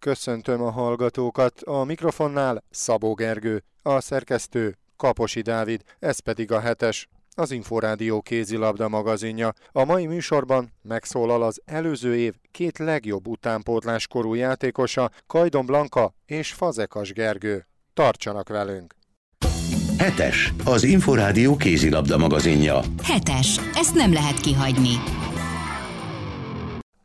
Köszöntöm 0.00 0.62
a 0.62 0.70
hallgatókat, 0.70 1.60
a 1.60 1.84
mikrofonnál 1.84 2.64
Szabó 2.70 3.14
Gergő, 3.14 3.64
a 3.82 4.00
szerkesztő 4.00 4.78
Kaposi 4.96 5.40
Dávid, 5.40 5.82
ez 5.98 6.18
pedig 6.18 6.52
a 6.52 6.60
hetes, 6.60 7.08
az 7.34 7.50
Inforádió 7.50 8.20
kézilabda 8.20 8.88
magazinja. 8.88 9.52
A 9.72 9.84
mai 9.84 10.06
műsorban 10.06 10.72
megszólal 10.82 11.42
az 11.42 11.60
előző 11.64 12.16
év 12.16 12.34
két 12.50 12.78
legjobb 12.78 13.26
utánpótlás 13.26 14.06
korú 14.06 14.34
játékosa, 14.34 15.10
Kajdon 15.26 15.66
Blanka 15.66 16.14
és 16.26 16.52
Fazekas 16.52 17.12
Gergő. 17.12 17.66
Tartsanak 17.94 18.48
velünk! 18.48 18.94
Hetes, 19.98 20.52
az 20.64 20.82
Inforádió 20.82 21.56
kézilabda 21.56 22.18
magazinja. 22.18 22.80
Hetes, 23.02 23.60
ezt 23.74 23.94
nem 23.94 24.12
lehet 24.12 24.40
kihagyni. 24.40 24.94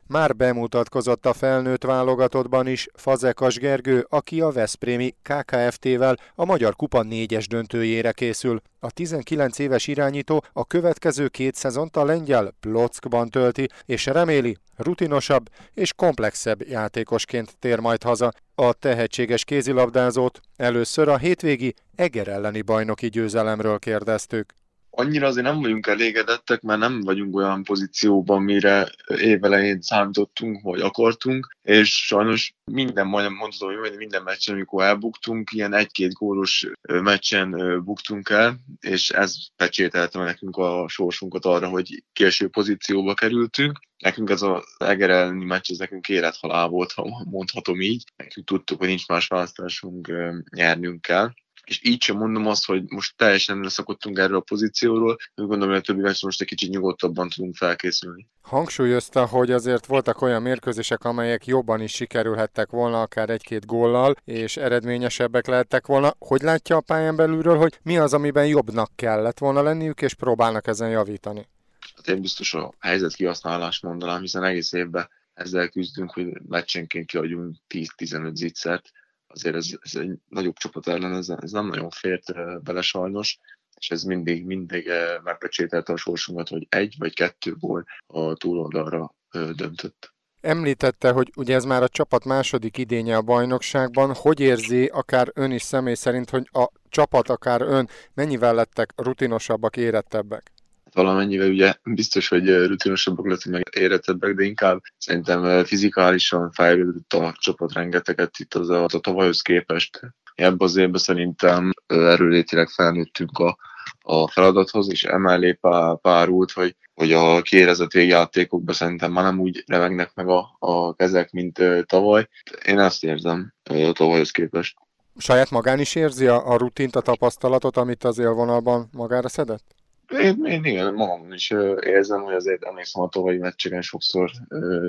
Már 0.07 0.35
bemutatkozott 0.35 1.25
a 1.25 1.33
felnőtt 1.33 1.83
válogatottban 1.83 2.67
is 2.67 2.87
Fazekas 2.93 3.57
Gergő, 3.57 4.05
aki 4.09 4.41
a 4.41 4.51
Veszprémi 4.51 5.15
KKFT-vel 5.21 6.17
a 6.35 6.45
Magyar 6.45 6.75
Kupa 6.75 7.03
négyes 7.03 7.47
döntőjére 7.47 8.11
készül. 8.11 8.61
A 8.79 8.91
19 8.91 9.59
éves 9.59 9.87
irányító 9.87 10.43
a 10.53 10.65
következő 10.65 11.27
két 11.27 11.55
szezont 11.55 11.97
a 11.97 12.05
lengyel 12.05 12.53
Plockban 12.59 13.29
tölti, 13.29 13.69
és 13.85 14.05
reméli, 14.05 14.57
rutinosabb 14.75 15.49
és 15.73 15.93
komplexebb 15.93 16.67
játékosként 16.67 17.55
tér 17.59 17.79
majd 17.79 18.03
haza. 18.03 18.31
A 18.55 18.73
tehetséges 18.73 19.43
kézilabdázót 19.43 20.39
először 20.55 21.07
a 21.07 21.17
hétvégi 21.17 21.73
Eger 21.95 22.27
elleni 22.27 22.61
bajnoki 22.61 23.07
győzelemről 23.07 23.79
kérdeztük 23.79 24.53
annyira 24.95 25.27
azért 25.27 25.45
nem 25.45 25.61
vagyunk 25.61 25.87
elégedettek, 25.87 26.61
mert 26.61 26.79
nem 26.79 27.01
vagyunk 27.01 27.35
olyan 27.35 27.63
pozícióban, 27.63 28.41
mire 28.41 28.89
évelején 29.17 29.81
számítottunk, 29.81 30.61
vagy 30.61 30.81
akartunk, 30.81 31.55
és 31.61 32.05
sajnos 32.05 32.53
minden, 32.71 33.07
majdnem 33.07 33.35
mondhatom, 33.35 33.79
hogy 33.79 33.95
minden 33.97 34.23
meccsen, 34.23 34.55
amikor 34.55 34.83
elbuktunk, 34.83 35.51
ilyen 35.51 35.73
egy-két 35.73 36.13
gólos 36.13 36.67
meccsen 36.81 37.81
buktunk 37.83 38.29
el, 38.29 38.57
és 38.79 39.09
ez 39.09 39.35
pecsételte 39.55 40.19
nekünk 40.19 40.57
a 40.57 40.85
sorsunkat 40.87 41.45
arra, 41.45 41.67
hogy 41.67 42.03
késő 42.13 42.47
pozícióba 42.47 43.13
kerültünk. 43.13 43.79
Nekünk 43.97 44.29
ez 44.29 44.41
az 44.41 44.75
Eger 44.77 45.09
elleni 45.09 45.45
meccs, 45.45 45.71
ez 45.71 45.77
nekünk 45.77 46.09
élethalál 46.09 46.67
volt, 46.67 46.91
ha 46.91 47.25
mondhatom 47.29 47.81
így. 47.81 48.03
Nekünk 48.15 48.45
tudtuk, 48.45 48.77
hogy 48.77 48.87
nincs 48.87 49.07
más 49.07 49.27
választásunk, 49.27 50.11
nyernünk 50.55 51.01
kell 51.01 51.33
és 51.65 51.83
így 51.83 52.01
sem 52.01 52.17
mondom 52.17 52.47
azt, 52.47 52.65
hogy 52.65 52.83
most 52.87 53.17
teljesen 53.17 53.59
leszakottunk 53.59 54.17
erről 54.17 54.37
a 54.37 54.39
pozícióról, 54.39 55.17
úgy 55.35 55.47
gondolom, 55.47 55.69
hogy 55.69 55.77
a 55.77 55.81
többi 55.81 56.01
meccs 56.01 56.23
most 56.23 56.41
egy 56.41 56.47
kicsit 56.47 56.69
nyugodtabban 56.69 57.29
tudunk 57.29 57.55
felkészülni. 57.55 58.27
Hangsúlyozta, 58.41 59.25
hogy 59.25 59.51
azért 59.51 59.85
voltak 59.85 60.21
olyan 60.21 60.41
mérkőzések, 60.41 61.03
amelyek 61.03 61.45
jobban 61.45 61.81
is 61.81 61.91
sikerülhettek 61.91 62.69
volna, 62.69 63.01
akár 63.01 63.29
egy-két 63.29 63.65
góllal, 63.65 64.15
és 64.23 64.57
eredményesebbek 64.57 65.47
lehettek 65.47 65.87
volna. 65.87 66.13
Hogy 66.19 66.41
látja 66.41 66.75
a 66.75 66.81
pályán 66.81 67.15
belülről, 67.15 67.57
hogy 67.57 67.79
mi 67.83 67.97
az, 67.97 68.13
amiben 68.13 68.47
jobbnak 68.47 68.91
kellett 68.95 69.39
volna 69.39 69.61
lenniük, 69.61 70.01
és 70.01 70.13
próbálnak 70.13 70.67
ezen 70.67 70.89
javítani? 70.89 71.47
Hát 71.95 72.07
én 72.07 72.21
biztos 72.21 72.53
a 72.53 72.73
helyzet 72.79 73.15
kihasználást 73.15 73.83
mondanám, 73.83 74.21
hiszen 74.21 74.43
egész 74.43 74.73
évben 74.73 75.09
ezzel 75.33 75.69
küzdünk, 75.69 76.11
hogy 76.11 76.27
meccsenként 76.47 77.05
kiadjunk 77.05 77.55
10-15 77.69 78.33
zicsert, 78.33 78.91
azért 79.35 79.55
ez, 79.55 79.67
ez 79.81 79.95
egy 79.95 80.11
nagyobb 80.27 80.55
csapat 80.55 80.87
ellen, 80.87 81.13
ez, 81.13 81.29
ez 81.29 81.51
nem 81.51 81.67
nagyon 81.67 81.89
fért 81.89 82.33
bele 82.63 82.81
sajnos, 82.81 83.39
és 83.79 83.89
ez 83.89 84.03
mindig, 84.03 84.45
mindig 84.45 84.91
megpecsételte 85.23 85.93
a 85.93 85.97
sorsunkat, 85.97 86.47
hogy 86.47 86.65
egy 86.69 86.95
vagy 86.97 87.13
kettő 87.13 87.55
gól 87.55 87.85
a 88.07 88.33
túloldalra 88.33 89.15
döntött. 89.31 90.13
Említette, 90.41 91.11
hogy 91.11 91.31
ugye 91.35 91.55
ez 91.55 91.63
már 91.63 91.83
a 91.83 91.87
csapat 91.87 92.25
második 92.25 92.77
idénye 92.77 93.15
a 93.15 93.21
bajnokságban. 93.21 94.13
Hogy 94.13 94.39
érzi 94.39 94.85
akár 94.85 95.31
ön 95.33 95.51
is 95.51 95.61
személy 95.61 95.93
szerint, 95.93 96.29
hogy 96.29 96.49
a 96.51 96.71
csapat, 96.89 97.29
akár 97.29 97.61
ön 97.61 97.89
mennyivel 98.13 98.53
lettek 98.53 98.93
rutinosabbak, 98.95 99.77
érettebbek? 99.77 100.51
Valamennyivel 100.95 101.49
ugye 101.49 101.73
biztos, 101.83 102.27
hogy 102.27 102.65
rutinosabbak 102.65 103.27
lettünk, 103.27 103.55
meg 103.55 103.69
érettebbek, 103.71 104.33
de 104.33 104.43
inkább 104.43 104.81
szerintem 104.97 105.63
fizikálisan 105.63 106.51
fejlődött 106.51 107.13
a 107.13 107.35
csapat 107.39 107.73
rengeteget 107.73 108.37
itt 108.37 108.53
az 108.53 108.69
a, 108.69 108.83
a 108.83 108.99
tavalyhoz 108.99 109.41
képest. 109.41 109.99
Ebben 110.35 110.67
az 110.67 110.75
évben 110.75 110.99
szerintem 110.99 111.71
erőlétileg 111.87 112.69
felnőttünk 112.69 113.37
a, 113.37 113.57
a 114.01 114.27
feladathoz, 114.27 114.91
és 114.91 115.03
emellé 115.03 115.51
pár, 115.53 115.99
párult, 116.01 116.51
hogy, 116.51 116.75
hogy 116.93 117.11
a 117.11 117.41
kiérezett 117.41 117.91
végjátékokban 117.91 118.75
szerintem 118.75 119.11
már 119.11 119.23
nem 119.23 119.39
úgy 119.39 119.63
remegnek 119.67 120.11
meg 120.13 120.27
a, 120.27 120.55
a 120.59 120.93
kezek, 120.93 121.31
mint 121.31 121.59
tavaly. 121.85 122.27
Én 122.65 122.79
ezt 122.79 123.03
érzem 123.03 123.53
a 123.63 123.91
tavalyhoz 123.91 124.31
képest. 124.31 124.77
Saját 125.17 125.49
magán 125.49 125.79
is 125.79 125.95
érzi 125.95 126.27
a, 126.27 126.51
a 126.51 126.57
rutint, 126.57 126.95
a 126.95 127.01
tapasztalatot, 127.01 127.77
amit 127.77 128.03
az 128.03 128.17
élvonalban 128.19 128.89
magára 128.91 129.29
szedett? 129.29 129.74
Én, 130.11 130.45
én 130.45 130.63
igen, 130.63 130.93
magam 130.93 131.33
is 131.33 131.53
érzem, 131.79 132.21
hogy 132.21 132.33
azért 132.33 132.63
emlékszem 132.63 133.03
a 133.03 133.09
tavalyi 133.09 133.37
meccseken 133.37 133.81
sokszor 133.81 134.31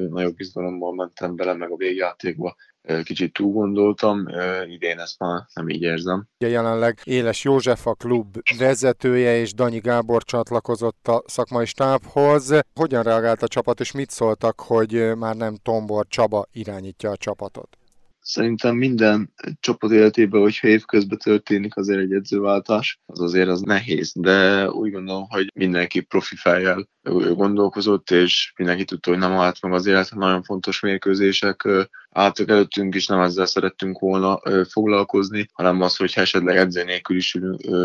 nagyobb 0.08 0.40
izgalommal 0.40 0.94
mentem 0.94 1.36
bele, 1.36 1.54
meg 1.54 1.70
a 1.70 1.76
végjátékba 1.76 2.56
kicsit 3.02 3.32
túl 3.32 3.52
gondoltam, 3.52 4.26
idén 4.66 4.98
ezt 4.98 5.18
már 5.18 5.42
nem 5.54 5.68
így 5.68 5.82
érzem. 5.82 6.28
Ugye 6.40 6.50
jelenleg 6.50 7.00
Éles 7.04 7.44
József 7.44 7.86
a 7.86 7.94
klub 7.94 8.36
vezetője 8.58 9.38
és 9.38 9.52
Danyi 9.52 9.78
Gábor 9.78 10.22
csatlakozott 10.22 11.08
a 11.08 11.22
szakmai 11.26 11.66
stábhoz. 11.66 12.54
Hogyan 12.74 13.02
reagált 13.02 13.42
a 13.42 13.48
csapat, 13.48 13.80
és 13.80 13.92
mit 13.92 14.10
szóltak, 14.10 14.60
hogy 14.60 15.16
már 15.16 15.36
nem 15.36 15.56
Tombor 15.62 16.06
Csaba 16.08 16.46
irányítja 16.52 17.10
a 17.10 17.16
csapatot? 17.16 17.78
Szerintem 18.28 18.76
minden 18.76 19.32
csapat 19.60 19.90
életében, 19.90 20.40
hogyha 20.40 20.68
évközben 20.68 21.18
történik 21.18 21.76
azért 21.76 22.00
egy 22.00 22.12
edzőváltás, 22.12 23.00
az 23.06 23.20
azért 23.20 23.48
az 23.48 23.60
nehéz, 23.60 24.12
de 24.14 24.68
úgy 24.70 24.90
gondolom, 24.90 25.26
hogy 25.28 25.52
mindenki 25.54 26.00
profi 26.00 26.36
fejjel 26.36 26.88
gondolkozott, 27.34 28.10
és 28.10 28.52
mindenki 28.56 28.84
tudta, 28.84 29.10
hogy 29.10 29.18
nem 29.18 29.32
állt 29.32 29.62
meg 29.62 29.72
az 29.72 29.86
élet, 29.86 30.14
nagyon 30.14 30.42
fontos 30.42 30.80
mérkőzések 30.80 31.68
álltak 32.10 32.48
előttünk, 32.48 32.94
és 32.94 33.06
nem 33.06 33.20
ezzel 33.20 33.46
szerettünk 33.46 33.98
volna 33.98 34.40
foglalkozni, 34.68 35.48
hanem 35.52 35.82
az, 35.82 35.96
hogy 35.96 36.12
esetleg 36.14 36.56
edző 36.56 36.84
nélkül 36.84 37.16
is 37.16 37.38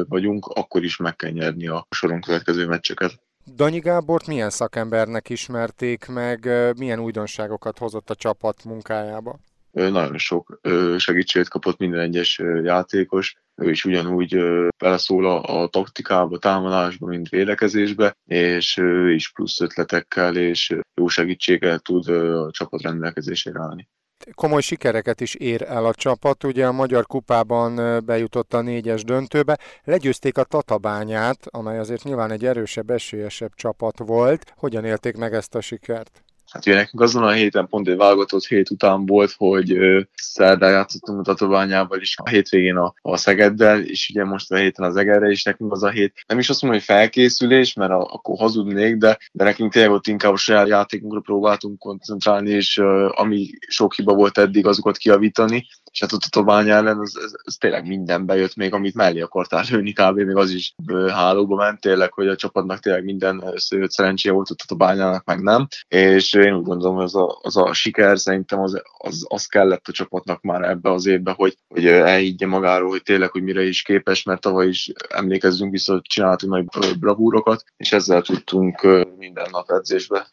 vagyunk, 0.08 0.46
akkor 0.46 0.84
is 0.84 0.97
meg 0.97 1.16
kell 1.16 1.31
nyerni 1.31 1.68
a 1.68 1.88
soron 1.90 2.22
következő 2.22 2.68
meccseket. 2.68 3.19
Danyi 3.56 3.79
Gábort 3.79 4.28
milyen 4.28 4.50
szakembernek 4.50 5.29
ismerték 5.29 6.08
meg, 6.08 6.50
milyen 6.78 7.00
újdonságokat 7.00 7.78
hozott 7.78 8.09
a 8.09 8.16
csapat 8.16 8.63
munkájába? 8.63 9.40
Nagyon 9.71 10.17
sok 10.17 10.59
segítséget 10.97 11.49
kapott 11.49 11.77
minden 11.77 11.99
egyes 11.99 12.41
játékos, 12.63 13.35
ő 13.55 13.69
is 13.69 13.85
ugyanúgy 13.85 14.37
beleszól 14.77 15.25
a, 15.25 15.61
a 15.61 15.67
taktikába, 15.67 16.37
támadásba, 16.37 17.07
mint 17.07 17.29
védekezésbe, 17.29 18.17
és 18.25 18.77
ő 18.77 19.13
is 19.13 19.31
plusz 19.31 19.61
ötletekkel 19.61 20.35
és 20.35 20.75
jó 20.95 21.07
segítséggel 21.07 21.79
tud 21.79 22.07
a 22.07 22.51
csapat 22.51 22.81
rendelkezésére 22.81 23.61
állni 23.61 23.89
komoly 24.35 24.61
sikereket 24.61 25.21
is 25.21 25.35
ér 25.35 25.61
el 25.61 25.85
a 25.85 25.93
csapat. 25.93 26.43
Ugye 26.43 26.67
a 26.67 26.71
Magyar 26.71 27.05
Kupában 27.05 28.01
bejutott 28.05 28.53
a 28.53 28.61
négyes 28.61 29.03
döntőbe, 29.03 29.59
legyőzték 29.83 30.37
a 30.37 30.43
Tatabányát, 30.43 31.47
amely 31.49 31.79
azért 31.79 32.03
nyilván 32.03 32.31
egy 32.31 32.45
erősebb, 32.45 32.89
esélyesebb 32.89 33.51
csapat 33.55 33.97
volt. 33.97 34.53
Hogyan 34.55 34.85
élték 34.85 35.17
meg 35.17 35.33
ezt 35.33 35.55
a 35.55 35.61
sikert? 35.61 36.23
Hát 36.51 36.66
ugye 36.66 36.75
nekünk 36.75 37.01
azon 37.01 37.23
a 37.23 37.31
héten 37.31 37.67
pont 37.67 37.88
egy 37.88 37.97
válogatott 37.97 38.45
hét 38.45 38.69
után 38.69 39.06
volt, 39.06 39.34
hogy 39.38 39.78
szerdán 40.16 40.72
játszottunk 40.72 41.19
a 41.19 41.23
Tatabányával 41.23 42.00
is, 42.01 42.16
a 42.23 42.29
hétvégén 42.29 42.75
a, 42.75 42.94
a 43.01 43.17
Szegeddel, 43.17 43.81
és 43.81 44.09
ugye 44.09 44.23
most 44.23 44.51
a 44.51 44.56
héten 44.56 44.85
az 44.85 44.95
Egerre 44.95 45.29
is 45.29 45.44
nekünk 45.44 45.72
az 45.72 45.84
a 45.84 45.90
hét. 45.90 46.13
Nem 46.28 46.40
is 46.40 46.50
azt 46.50 46.61
mondom, 46.61 46.79
hogy 46.79 46.90
felkészülés, 46.95 47.73
mert 47.73 47.91
a, 47.91 48.13
akkor 48.13 48.38
hazudnék, 48.38 48.95
de, 48.95 49.17
de 49.31 49.44
nekünk 49.44 49.72
tényleg 49.72 49.91
ott 49.91 50.07
inkább 50.07 50.34
a 50.34 50.38
saját 50.38 50.67
játékunkra 50.67 51.19
próbáltunk 51.19 51.79
koncentrálni, 51.79 52.50
és 52.50 52.78
uh, 52.78 53.19
ami 53.19 53.50
sok 53.67 53.94
hiba 53.94 54.13
volt 54.13 54.38
eddig, 54.38 54.66
azokat 54.66 54.97
kiavítani, 54.97 55.67
és 55.91 56.00
hát 56.00 56.11
ott 56.11 56.23
a 56.23 56.29
Tatabány 56.29 56.70
ellen 56.70 56.99
az, 56.99 57.17
az, 57.23 57.35
az, 57.43 57.55
tényleg 57.55 57.88
minden 57.88 58.26
bejött, 58.26 58.55
még 58.55 58.73
amit 58.73 58.96
mellé 58.96 59.22
akartál 59.22 59.64
lőni, 59.70 59.91
kb. 59.91 60.16
még 60.16 60.35
az 60.35 60.52
is 60.52 60.76
hálóba 61.08 61.55
ment, 61.55 61.82
tényleg, 61.82 62.14
hogy 62.14 62.28
a 62.28 62.35
csapatnak 62.35 62.79
tényleg 62.79 63.03
minden 63.03 63.43
összejött 63.53 63.91
szerencséje 63.91 64.34
volt, 64.34 64.52
ott 64.52 64.59
a 64.59 64.66
Tatabányának 64.67 65.23
meg 65.26 65.41
nem, 65.41 65.67
és 65.88 66.34
én 66.34 66.53
úgy 66.53 66.64
gondolom, 66.64 66.96
hogy 66.96 67.03
az 67.03 67.16
a, 67.16 67.40
az 67.41 67.58
a 67.58 67.73
siker 67.73 68.20
szerintem 68.20 68.59
az, 68.59 68.82
az, 68.97 69.26
az 69.28 69.46
kellett 69.46 69.88
a 69.88 69.91
csapatnak 69.91 70.41
már 70.41 70.61
ebbe 70.61 70.91
az 70.91 71.05
évbe, 71.05 71.34
hogy, 71.35 71.58
hogy 71.67 71.88
elhiggye 71.88 72.47
magáról, 72.47 72.90
hogy 72.90 73.03
tényleg, 73.03 73.29
hogy 73.32 73.44
mire 73.44 73.64
is 73.64 73.82
képes, 73.82 74.23
mert 74.23 74.41
tavaly 74.41 74.67
is 74.67 74.91
emlékezzünk 75.09 75.72
vissza, 75.72 75.91
hogy 75.91 76.02
csináltunk 76.02 76.53
nagy 76.53 76.99
bravúrokat, 76.99 77.64
és 77.78 77.91
ezzel 77.91 78.22
tudtunk 78.22 78.82
minden 79.17 79.47
nap 79.52 79.70
edzésbe 79.70 80.29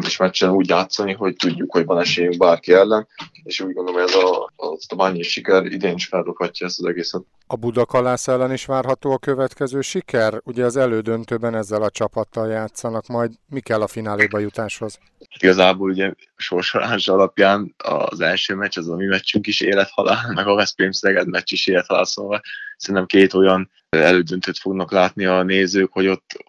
és 0.00 0.16
meccsen 0.16 0.50
úgy 0.50 0.68
játszani, 0.68 1.12
hogy 1.12 1.36
tudjuk, 1.36 1.72
hogy 1.72 1.84
van 1.84 1.98
esélyünk 1.98 2.36
bárki 2.36 2.72
ellen, 2.72 3.08
és 3.42 3.60
úgy 3.60 3.72
gondolom, 3.72 4.00
hogy 4.00 4.10
ez 4.10 4.16
a, 4.16 4.52
azt 4.56 4.92
a 4.92 4.96
annyi 4.98 5.22
siker 5.22 5.64
idén 5.64 5.94
is 5.94 6.06
feldobhatja 6.06 6.66
ezt 6.66 6.78
az 6.78 6.84
egészet. 6.84 7.22
A 7.46 7.56
Budakalász 7.56 8.28
ellen 8.28 8.52
is 8.52 8.64
várható 8.64 9.12
a 9.12 9.18
következő 9.18 9.80
siker? 9.80 10.40
Ugye 10.44 10.64
az 10.64 10.76
elődöntőben 10.76 11.54
ezzel 11.54 11.82
a 11.82 11.90
csapattal 11.90 12.48
játszanak, 12.48 13.06
majd 13.06 13.32
mi 13.48 13.60
kell 13.60 13.82
a 13.82 13.86
fináléba 13.86 14.38
jutáshoz? 14.38 14.98
Igazából 15.38 15.90
ugye 15.90 16.12
sorsolás 16.36 17.08
alapján 17.08 17.74
az 17.76 18.20
első 18.20 18.54
meccs, 18.54 18.78
az 18.78 18.88
a 18.88 18.96
mi 18.96 19.06
meccsünk 19.06 19.46
is 19.46 19.60
élethalál, 19.60 20.32
meg 20.34 20.46
a 20.46 20.54
Veszprém 20.54 20.92
Szeged 20.92 21.28
meccs 21.28 21.52
is 21.52 21.66
élethalál, 21.66 22.04
szóval 22.04 22.40
szerintem 22.76 23.06
két 23.06 23.34
olyan 23.34 23.70
elődöntőt 23.88 24.58
fognak 24.58 24.92
látni 24.92 25.24
a 25.24 25.42
nézők, 25.42 25.92
hogy 25.92 26.06
ott, 26.06 26.44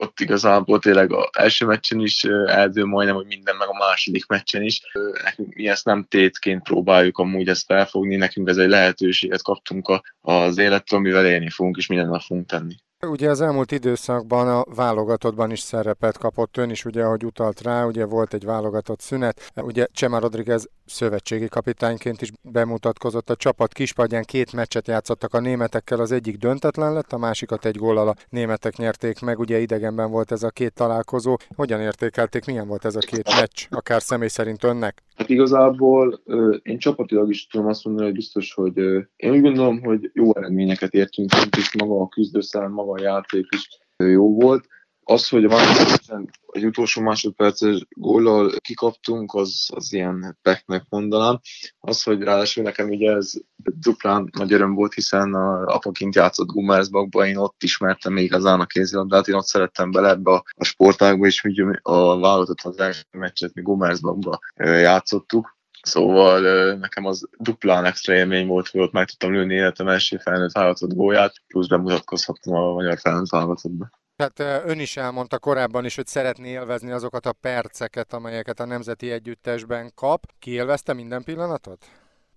ott 0.00 0.20
igazából 0.20 0.78
tényleg 0.78 1.12
az 1.12 1.28
első 1.32 1.66
meccsen 1.66 2.00
is 2.00 2.24
eldől 2.46 2.84
majdnem, 2.84 3.16
hogy 3.16 3.26
minden, 3.26 3.56
meg 3.56 3.68
a 3.68 3.76
második 3.88 4.26
meccsen 4.26 4.62
is. 4.62 4.80
Nekünk 5.22 5.54
mi 5.54 5.68
ezt 5.68 5.84
nem 5.84 6.06
tétként 6.08 6.62
próbáljuk 6.62 7.18
amúgy 7.18 7.48
ezt 7.48 7.64
felfogni, 7.64 8.16
nekünk 8.16 8.48
ez 8.48 8.56
egy 8.56 8.68
lehetőséget 8.68 9.42
kaptunk 9.42 10.02
az 10.20 10.58
élettől, 10.58 10.98
amivel 10.98 11.26
élni 11.26 11.50
fogunk, 11.50 11.76
és 11.76 11.86
minden 11.86 12.08
nap 12.08 12.20
fogunk 12.20 12.46
tenni. 12.46 12.74
Ugye 13.06 13.30
az 13.30 13.40
elmúlt 13.40 13.72
időszakban 13.72 14.48
a 14.48 14.64
válogatottban 14.74 15.50
is 15.50 15.60
szerepet 15.60 16.18
kapott 16.18 16.56
ön 16.56 16.70
is, 16.70 16.84
ugye, 16.84 17.02
ahogy 17.02 17.24
utalt 17.24 17.62
rá, 17.62 17.84
ugye 17.84 18.04
volt 18.04 18.34
egy 18.34 18.44
válogatott 18.44 19.00
szünet. 19.00 19.50
Ugye 19.54 19.86
Csema 19.92 20.18
Rodriguez 20.18 20.68
szövetségi 20.90 21.48
kapitányként 21.48 22.22
is 22.22 22.30
bemutatkozott 22.42 23.30
a 23.30 23.36
csapat 23.36 23.72
kispadján, 23.72 24.24
két 24.24 24.52
meccset 24.52 24.88
játszottak 24.88 25.34
a 25.34 25.40
németekkel, 25.40 26.00
az 26.00 26.12
egyik 26.12 26.36
döntetlen 26.36 26.92
lett, 26.92 27.12
a 27.12 27.18
másikat 27.18 27.64
egy 27.64 27.76
góllal 27.76 28.08
a 28.08 28.14
németek 28.28 28.76
nyerték 28.76 29.20
meg, 29.20 29.38
ugye 29.38 29.58
idegenben 29.58 30.10
volt 30.10 30.32
ez 30.32 30.42
a 30.42 30.50
két 30.50 30.72
találkozó. 30.72 31.36
Hogyan 31.56 31.80
értékelték, 31.80 32.44
milyen 32.44 32.68
volt 32.68 32.84
ez 32.84 32.96
a 32.96 32.98
két 32.98 33.34
meccs, 33.40 33.66
akár 33.70 34.02
személy 34.02 34.28
szerint 34.28 34.64
önnek? 34.64 35.02
Hát 35.16 35.28
igazából 35.28 36.20
én 36.62 36.78
csapatilag 36.78 37.30
is 37.30 37.46
tudom 37.46 37.66
azt 37.66 37.84
mondani, 37.84 38.06
hogy 38.06 38.16
biztos, 38.16 38.52
hogy 38.54 38.78
én 39.16 39.30
úgy 39.30 39.40
gondolom, 39.40 39.82
hogy 39.82 40.10
jó 40.12 40.36
eredményeket 40.36 40.92
értünk, 40.92 41.30
és 41.56 41.74
maga 41.78 42.00
a 42.00 42.08
küzdőszám, 42.08 42.72
maga 42.72 42.92
a 42.92 43.02
játék 43.02 43.46
is 43.50 43.68
jó 43.96 44.34
volt. 44.34 44.66
Az, 45.10 45.28
hogy 45.28 45.44
a 45.44 45.48
másodpercen 45.48 46.30
egy 46.46 46.64
utolsó 46.64 47.02
másodperces 47.02 47.86
góllal 47.88 48.52
kikaptunk, 48.60 49.34
az, 49.34 49.68
az 49.74 49.92
ilyen 49.92 50.38
peknek 50.42 50.84
mondanám. 50.88 51.40
Az, 51.80 52.02
hogy 52.02 52.22
ráadásul 52.22 52.62
nekem 52.62 52.88
ugye 52.88 53.12
ez 53.12 53.32
duplán 53.62 54.30
nagy 54.38 54.52
öröm 54.52 54.74
volt, 54.74 54.94
hiszen 54.94 55.34
a 55.34 55.74
apaként 55.74 56.14
játszott 56.14 56.46
Gummersbakba, 56.46 57.26
én 57.26 57.36
ott 57.36 57.62
ismertem 57.62 58.12
még 58.12 58.24
igazán 58.24 58.60
a 58.60 58.66
kézilabdát, 58.66 59.28
én 59.28 59.34
ott 59.34 59.46
szerettem 59.46 59.90
bele 59.90 60.08
ebbe 60.08 60.30
a, 60.30 60.44
a 60.56 60.64
sportágba, 60.64 61.26
és 61.26 61.44
ugye 61.44 61.64
a 61.82 62.18
válogatott 62.18 62.60
az 62.60 62.78
első 62.78 63.02
meccset 63.10 63.54
mi 63.54 63.62
Gummersbakba 63.62 64.38
játszottuk, 64.56 65.58
Szóval 65.82 66.40
nekem 66.74 67.04
az 67.04 67.28
duplán 67.38 67.84
extra 67.84 68.14
élmény 68.14 68.46
volt, 68.46 68.68
hogy 68.68 68.80
ott 68.80 68.92
meg 68.92 69.06
tudtam 69.06 69.32
lőni 69.32 69.54
életem 69.54 69.88
első 69.88 70.16
felnőtt 70.16 70.52
válogatott 70.52 70.94
gólját, 70.94 71.34
plusz 71.46 71.66
bemutatkozhattam 71.66 72.54
a 72.54 72.72
magyar 72.72 72.98
felnőtt 72.98 73.30
válogatottba. 73.30 73.90
Tehát 74.20 74.64
ön 74.66 74.78
is 74.80 74.96
elmondta 74.96 75.38
korábban 75.38 75.84
is, 75.84 75.96
hogy 75.96 76.06
szeretné 76.06 76.50
élvezni 76.50 76.90
azokat 76.90 77.26
a 77.26 77.32
perceket, 77.32 78.12
amelyeket 78.12 78.60
a 78.60 78.64
Nemzeti 78.64 79.10
Együttesben 79.10 79.92
kap. 79.94 80.26
Kiélvezte 80.38 80.92
minden 80.92 81.24
pillanatot? 81.24 81.84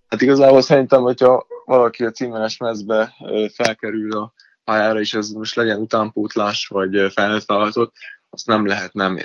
Hát 0.08 0.22
igazából 0.22 0.62
szerintem, 0.62 1.02
hogyha 1.02 1.46
valaki 1.64 2.04
a 2.04 2.10
címeres 2.10 2.56
mezbe 2.56 3.14
felkerül 3.54 4.16
a 4.16 4.32
pályára, 4.64 5.00
és 5.00 5.14
ez 5.14 5.28
most 5.28 5.54
legyen 5.54 5.80
utánpótlás, 5.80 6.66
vagy 6.66 7.12
felnőtt 7.12 7.44
vállalatot, 7.44 7.92
azt 8.30 8.46
nem 8.46 8.66
lehet 8.66 8.92
nem 8.92 9.16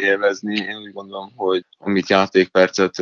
élvezni. 0.00 0.56
Én 0.56 0.76
úgy 0.76 0.92
gondolom, 0.92 1.32
hogy 1.36 1.64
amit 1.78 2.08
játékpercet 2.08 2.94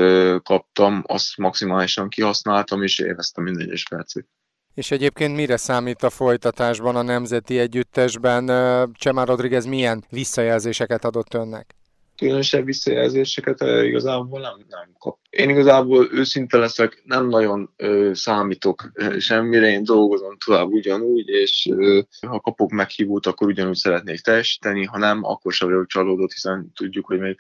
kaptam, 0.43 1.03
azt 1.07 1.37
maximálisan 1.37 2.09
kihasználtam, 2.09 2.83
és 2.83 2.99
élveztem 2.99 3.45
minden 3.45 3.67
egyes 3.67 3.89
percet. 3.89 4.27
És 4.75 4.91
egyébként 4.91 5.37
mire 5.37 5.57
számít 5.57 6.03
a 6.03 6.11
folytatásban 6.11 6.97
a 6.97 7.03
Nemzeti 7.03 7.59
Együttesben? 7.59 8.47
Csemár 8.93 9.27
Rodriguez 9.27 9.65
milyen 9.65 10.05
visszajelzéseket 10.11 11.05
adott 11.05 11.35
önnek? 11.35 11.75
különösebb 12.21 12.65
visszajelzéseket 12.65 13.61
igazából 13.61 14.41
nem, 14.41 14.65
nem 14.69 14.93
kap. 14.99 15.19
Én 15.31 15.49
igazából 15.49 16.09
őszinte 16.13 16.59
leszek, 16.59 17.03
nem 17.05 17.29
nagyon 17.29 17.73
ö, 17.77 18.11
számítok 18.15 18.93
semmire, 19.19 19.71
én 19.71 19.85
dolgozom 19.85 20.37
tovább 20.45 20.69
ugyanúgy, 20.69 21.29
és 21.29 21.69
ö, 21.77 22.01
ha 22.27 22.41
kapok 22.41 22.71
meghívót, 22.71 23.27
akkor 23.27 23.47
ugyanúgy 23.47 23.77
szeretnék 23.77 24.21
teljesíteni, 24.21 24.85
ha 24.85 24.99
nem, 24.99 25.25
akkor 25.25 25.53
sem 25.53 25.69
vagyok 25.69 25.87
csalódott, 25.87 26.33
hiszen 26.33 26.73
tudjuk, 26.75 27.07
hogy 27.07 27.19
még 27.19 27.37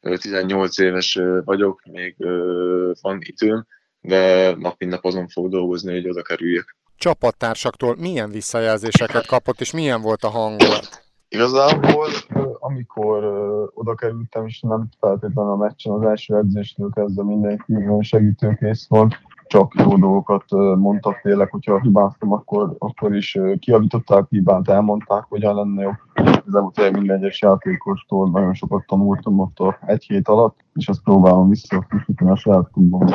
18 0.00 0.78
éves 0.78 1.18
vagyok, 1.44 1.82
még 1.84 2.14
ö, 2.18 2.90
van 3.00 3.18
időm, 3.20 3.66
de 4.02 4.54
nap 4.58 4.74
mint 4.78 4.92
nap 4.92 5.04
azon 5.04 5.28
fog 5.28 5.48
dolgozni, 5.48 5.92
hogy 5.92 6.08
oda 6.08 6.22
kerüljek. 6.22 6.76
Csapattársaktól 6.96 7.96
milyen 7.98 8.30
visszajelzéseket 8.30 9.26
kapott, 9.26 9.60
és 9.60 9.72
milyen 9.72 10.00
volt 10.00 10.24
a 10.24 10.28
hangulat? 10.28 11.04
Igazából, 11.28 12.06
amikor 12.58 13.24
oda 13.74 13.94
kerültem, 13.94 14.46
és 14.46 14.60
nem 14.60 14.88
feltétlenül 15.00 15.52
a 15.52 15.56
meccsen, 15.56 15.92
az 15.92 16.02
első 16.02 16.36
edzésnél 16.36 16.90
kezdve 16.94 17.24
mindenki 17.24 17.74
segítőkész 18.00 18.86
volt, 18.88 19.14
csak 19.46 19.74
jó 19.84 19.96
dolgokat 19.96 20.44
mondtak 20.76 21.20
tényleg, 21.20 21.50
hogyha 21.50 21.80
hibáztam, 21.80 22.32
akkor, 22.32 22.74
akkor 22.78 23.14
is 23.14 23.38
kiavították 23.58 24.24
hibát, 24.28 24.68
elmondták, 24.68 25.24
hogy 25.28 25.40
lenne 25.40 25.82
jobb. 25.82 25.94
Ez 26.14 26.90
minden 26.92 27.16
egyes 27.16 27.40
játékostól 27.40 28.30
nagyon 28.30 28.54
sokat 28.54 28.86
tanultam 28.86 29.38
ott 29.38 29.58
a 29.58 29.78
egy 29.86 30.04
hét 30.04 30.28
alatt, 30.28 30.56
és 30.74 30.86
ezt 30.86 31.02
próbálom 31.02 31.48
visszafűsíteni 31.48 32.30
a 32.30 32.36
saját 32.36 32.68
klubban 32.72 33.12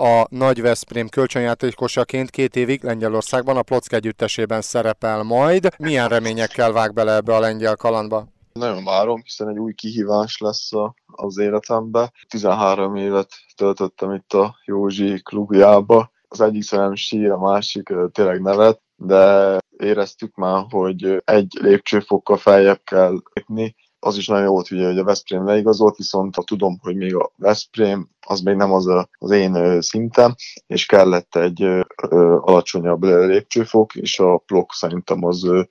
a 0.00 0.26
Nagy 0.30 0.60
Veszprém 0.60 1.08
kölcsönjátékosaként 1.08 2.30
két 2.30 2.56
évig 2.56 2.82
Lengyelországban 2.82 3.56
a 3.56 3.62
Plock 3.62 3.92
együttesében 3.92 4.60
szerepel 4.60 5.22
majd. 5.22 5.68
Milyen 5.78 6.08
reményekkel 6.08 6.72
vág 6.72 6.92
bele 6.92 7.14
ebbe 7.14 7.34
a 7.34 7.40
lengyel 7.40 7.76
kalandba? 7.76 8.26
Nagyon 8.52 8.84
várom, 8.84 9.20
hiszen 9.22 9.48
egy 9.48 9.58
új 9.58 9.74
kihívás 9.74 10.38
lesz 10.38 10.70
az 11.06 11.38
életembe. 11.38 12.12
13 12.28 12.96
évet 12.96 13.28
töltöttem 13.56 14.12
itt 14.12 14.32
a 14.32 14.56
Józsi 14.64 15.20
klubjába. 15.22 16.10
Az 16.28 16.40
egyik 16.40 16.62
szerem 16.62 16.94
sír, 16.94 17.30
a 17.30 17.38
másik 17.38 17.92
tényleg 18.12 18.40
nevet, 18.40 18.80
de 18.96 19.58
éreztük 19.78 20.34
már, 20.34 20.64
hogy 20.70 21.22
egy 21.24 21.58
lépcsőfokkal 21.60 22.36
feljebb 22.36 22.80
kell 22.84 23.22
lépni, 23.32 23.74
az 24.00 24.16
is 24.16 24.26
nagyon 24.26 24.44
jó 24.44 24.50
volt, 24.50 24.70
ugye, 24.70 24.86
hogy 24.86 24.98
a 24.98 25.04
Veszprém 25.04 25.44
leigazolt, 25.44 25.96
viszont 25.96 26.34
ha 26.34 26.42
tudom, 26.42 26.78
hogy 26.82 26.96
még 26.96 27.14
a 27.14 27.32
Veszprém 27.36 28.08
az 28.26 28.40
még 28.40 28.56
nem 28.56 28.72
az 28.72 28.86
a, 28.86 29.08
az 29.18 29.30
én 29.30 29.80
szintem, 29.80 30.34
és 30.66 30.86
kellett 30.86 31.36
egy 31.36 31.62
ö, 31.62 31.80
alacsonyabb 32.40 33.02
lépcsőfok, 33.02 33.94
és 33.94 34.18
a 34.18 34.36
plok 34.36 34.72
szerintem 34.72 35.24
az 35.24 35.44
ö, 35.44 35.62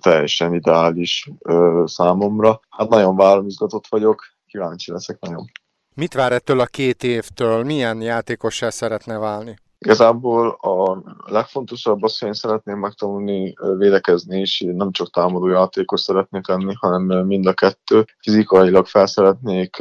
teljesen 0.00 0.54
ideális 0.54 1.30
ö, 1.38 1.82
számomra. 1.86 2.60
Hát 2.70 2.88
nagyon 2.88 3.16
várom, 3.16 3.46
izgatott 3.46 3.86
vagyok, 3.86 4.24
kíváncsi 4.46 4.92
leszek 4.92 5.20
nagyon. 5.20 5.50
Mit 5.94 6.14
vár 6.14 6.32
ettől 6.32 6.60
a 6.60 6.66
két 6.66 7.02
évtől? 7.02 7.64
Milyen 7.64 8.00
játékossá 8.00 8.70
szeretne 8.70 9.18
válni? 9.18 9.56
Igazából 9.84 10.48
a 10.48 11.02
legfontosabb 11.30 12.02
az, 12.02 12.18
hogy 12.18 12.28
én 12.28 12.34
szeretném 12.34 12.78
megtanulni 12.78 13.54
védekezni, 13.78 14.40
és 14.40 14.64
nem 14.66 14.90
csak 14.90 15.10
támadó 15.10 15.48
játékos 15.48 16.00
szeretnék 16.00 16.48
lenni, 16.48 16.74
hanem 16.78 17.26
mind 17.26 17.46
a 17.46 17.52
kettő. 17.52 18.04
Fizikailag 18.18 18.86
fel 18.86 19.06
szeretnék 19.06 19.76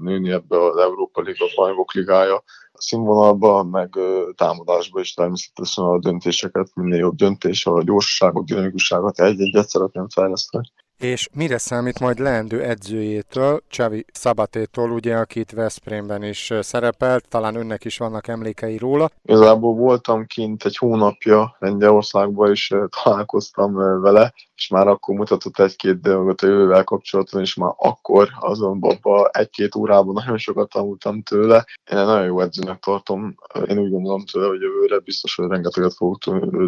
nőni 0.00 0.30
ebbe 0.30 0.64
az 0.64 0.76
Európa 0.76 1.20
Liga, 1.20 1.44
Bajnok 1.56 1.92
Ligája 1.92 2.42
színvonalba, 2.72 3.62
meg 3.62 3.98
támadásba 4.34 5.00
is 5.00 5.14
természetesen 5.14 5.84
a 5.84 5.98
döntéseket, 5.98 6.70
minél 6.74 6.98
jobb 6.98 7.14
döntés, 7.14 7.66
a 7.66 7.82
gyorsaságot, 7.82 8.44
dinamikusságot 8.44 9.20
egy-egyet 9.20 9.68
szeretném 9.68 10.08
fejleszteni. 10.08 10.70
És 10.98 11.28
mire 11.34 11.58
számít 11.58 12.00
majd 12.00 12.18
leendő 12.18 12.62
edzőjétől, 12.62 13.62
Csavi 13.68 14.04
Szabatétól, 14.12 14.90
ugye, 14.90 15.16
akit 15.16 15.52
Veszprémben 15.52 16.22
is 16.22 16.52
szerepelt, 16.60 17.28
talán 17.28 17.54
önnek 17.54 17.84
is 17.84 17.98
vannak 17.98 18.28
emlékei 18.28 18.76
róla. 18.78 19.10
Igazából 19.24 19.74
voltam 19.74 20.26
kint 20.26 20.64
egy 20.64 20.76
hónapja 20.76 21.56
Lengyelországban, 21.58 22.50
és 22.50 22.74
találkoztam 23.02 24.00
vele, 24.00 24.32
és 24.54 24.68
már 24.68 24.88
akkor 24.88 25.14
mutatott 25.14 25.58
egy-két 25.58 26.00
dolgot 26.00 26.40
a 26.40 26.46
jövővel 26.46 26.84
kapcsolatban, 26.84 27.40
és 27.40 27.54
már 27.54 27.72
akkor 27.76 28.28
azonban 28.40 28.98
egy-két 29.30 29.74
órában 29.74 30.14
nagyon 30.14 30.38
sokat 30.38 30.68
tanultam 30.68 31.22
tőle. 31.22 31.64
Én 31.92 31.98
nagyon 31.98 32.26
jó 32.26 32.40
edzőnek 32.40 32.78
tartom, 32.78 33.34
én 33.66 33.78
úgy 33.78 33.90
gondolom 33.90 34.24
tőle, 34.24 34.46
hogy 34.46 34.60
jövőre 34.60 34.98
biztos, 34.98 35.34
hogy 35.34 35.48
rengeteget 35.48 35.94
fogok 35.94 36.18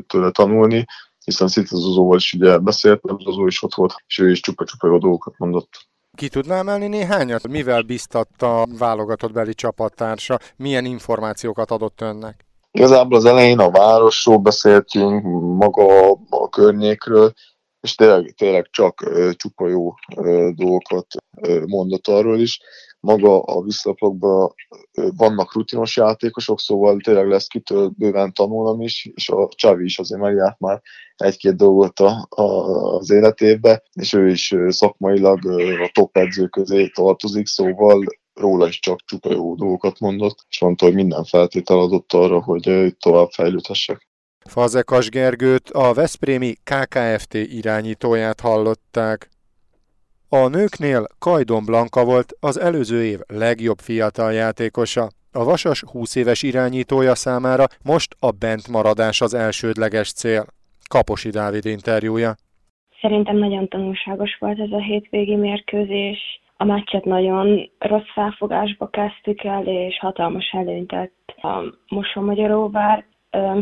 tőle 0.07 0.31
tanulni, 0.31 0.87
hiszen 1.29 1.49
Szita 1.49 1.77
Zozóval 1.77 2.17
is 2.17 2.33
ugye 2.33 2.59
beszéltem, 2.59 3.19
Zozó 3.19 3.47
is 3.47 3.63
ott 3.63 3.75
volt, 3.75 3.95
és 4.07 4.19
ő 4.19 4.31
is 4.31 4.41
csupa-csupa 4.41 4.87
jó 4.87 4.99
dolgokat 4.99 5.39
mondott. 5.39 5.69
Ki 6.17 6.29
tudná 6.29 6.59
emelni 6.59 6.87
néhányat? 6.87 7.49
Mivel 7.49 7.83
biztatta 7.83 8.61
a 8.61 8.67
válogatott 8.79 9.33
beli 9.33 9.55
csapattársa? 9.55 10.39
Milyen 10.57 10.85
információkat 10.85 11.71
adott 11.71 12.01
önnek? 12.01 12.47
Igazából 12.71 13.19
az 13.19 13.25
elején 13.25 13.59
a 13.59 13.71
városról 13.71 14.39
beszéltünk, 14.39 15.23
maga 15.57 16.11
a 16.31 16.49
környékről, 16.49 17.33
és 17.81 17.95
tényleg, 17.95 18.35
tényleg 18.37 18.69
csak 18.71 18.95
csupa 19.37 19.69
jó 19.69 19.95
dolgokat 20.55 21.07
mondott 21.67 22.07
arról 22.07 22.39
is. 22.39 22.61
Maga 23.01 23.41
a 23.41 23.63
visszaplokban 23.63 24.55
vannak 25.17 25.55
rutinos 25.55 25.97
játékosok, 25.97 26.61
szóval 26.61 26.97
tényleg 26.97 27.29
lesz 27.29 27.47
kitől 27.47 27.93
bőven 27.97 28.33
tanulnom 28.33 28.81
is, 28.81 29.11
és 29.15 29.29
a 29.29 29.49
Csavi 29.55 29.85
is 29.85 29.99
azért 29.99 30.21
megjárt 30.21 30.59
már 30.59 30.83
egy-két 31.17 31.57
dolgot 31.57 32.01
a, 32.01 32.27
a, 32.29 32.43
az 32.97 33.11
életébe, 33.11 33.83
és 33.93 34.13
ő 34.13 34.29
is 34.29 34.55
szakmailag 34.69 35.47
a 35.81 35.91
top 35.93 36.17
edző 36.17 36.47
közé 36.47 36.89
tartozik, 36.89 37.47
szóval 37.47 38.05
róla 38.35 38.67
is 38.69 38.79
csak 38.79 39.01
csupa 39.05 39.33
jó 39.33 39.55
dolgokat 39.55 40.01
mondott, 40.01 40.39
és 40.49 40.61
mondta, 40.61 40.85
hogy 40.85 40.95
minden 40.95 41.25
feltétel 41.25 41.79
adott 41.79 42.13
arra, 42.13 42.43
hogy 42.43 42.95
tovább 42.99 43.31
fejlődhessek. 43.31 44.09
Fazekas 44.49 45.09
Gergőt, 45.09 45.71
a 45.71 45.93
Veszprémi 45.93 46.55
KKFT 46.65 47.35
irányítóját 47.35 48.41
hallották. 48.41 49.29
A 50.31 50.49
nőknél 50.49 51.07
Kajdon 51.19 51.65
Blanka 51.65 52.05
volt 52.05 52.33
az 52.41 52.61
előző 52.61 53.05
év 53.05 53.19
legjobb 53.27 53.79
fiatal 53.79 54.33
játékosa. 54.33 55.09
A 55.33 55.45
Vasas 55.45 55.85
20 55.93 56.17
éves 56.17 56.43
irányítója 56.43 57.15
számára 57.15 57.65
most 57.85 58.17
a 58.21 58.31
bent 58.31 58.69
maradás 58.69 59.21
az 59.21 59.35
elsődleges 59.35 60.13
cél. 60.13 60.45
Kaposi 60.89 61.31
Dávid 61.31 61.65
interjúja. 61.65 62.35
Szerintem 63.01 63.37
nagyon 63.37 63.69
tanulságos 63.69 64.37
volt 64.39 64.59
ez 64.59 64.71
a 64.71 64.83
hétvégi 64.83 65.37
mérkőzés. 65.37 66.19
A 66.57 66.65
meccset 66.65 67.05
nagyon 67.05 67.71
rossz 67.79 68.11
felfogásba 68.15 68.89
kezdtük 68.89 69.45
el, 69.45 69.67
és 69.67 69.99
hatalmas 69.99 70.51
előnyt 70.53 70.89
tett 70.89 71.35
a 71.37 71.63
Mosonmagyaróvár. 71.89 73.05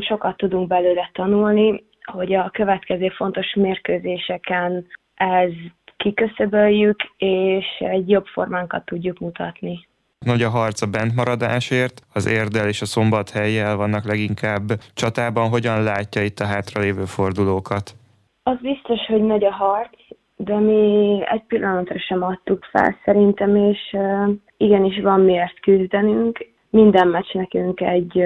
Sokat 0.00 0.36
tudunk 0.36 0.68
belőle 0.68 1.10
tanulni, 1.12 1.84
hogy 2.12 2.34
a 2.34 2.50
következő 2.50 3.08
fontos 3.08 3.54
mérkőzéseken 3.54 4.86
ez 5.14 5.50
kiköszöböljük, 5.96 6.96
és 7.16 7.66
egy 7.78 8.10
jobb 8.10 8.26
formánkat 8.26 8.84
tudjuk 8.84 9.18
mutatni. 9.18 9.86
Nagy 10.18 10.42
a 10.42 10.48
harc 10.48 10.82
a 10.82 10.86
bentmaradásért, 10.86 12.00
az 12.12 12.26
Érdel 12.26 12.68
és 12.68 12.82
a 12.82 12.84
Szombathelyjel 12.84 13.76
vannak 13.76 14.04
leginkább 14.04 14.66
csatában. 14.94 15.48
Hogyan 15.48 15.82
látja 15.82 16.22
itt 16.22 16.38
a 16.38 16.46
hátralévő 16.46 17.04
fordulókat? 17.04 17.94
Az 18.42 18.56
biztos, 18.60 19.06
hogy 19.06 19.22
nagy 19.22 19.44
a 19.44 19.52
harc, 19.52 19.98
de 20.36 20.58
mi 20.58 21.20
egy 21.30 21.42
pillanatra 21.46 21.98
sem 21.98 22.22
adtuk 22.22 22.64
fel 22.64 22.96
szerintem, 23.04 23.56
és 23.56 23.96
igenis 24.56 25.00
van 25.00 25.20
miért 25.20 25.60
küzdenünk. 25.60 26.46
Minden 26.70 27.08
meccs 27.08 27.32
nekünk 27.32 27.80
egy 27.80 28.24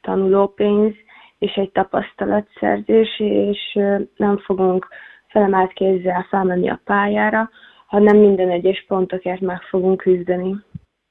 tanulópénz, 0.00 0.94
és 1.38 1.52
egy 1.52 1.70
tapasztalatszerzés, 1.70 3.20
és 3.20 3.78
nem 4.16 4.38
fogunk 4.38 4.88
felemelt 5.28 5.72
kézzel 5.72 6.26
felmenni 6.28 6.70
a 6.70 6.80
pályára, 6.84 7.50
hanem 7.86 8.16
minden 8.16 8.50
egyes 8.50 8.84
pontokért 8.88 9.40
meg 9.40 9.60
fogunk 9.60 10.00
küzdeni. 10.00 10.56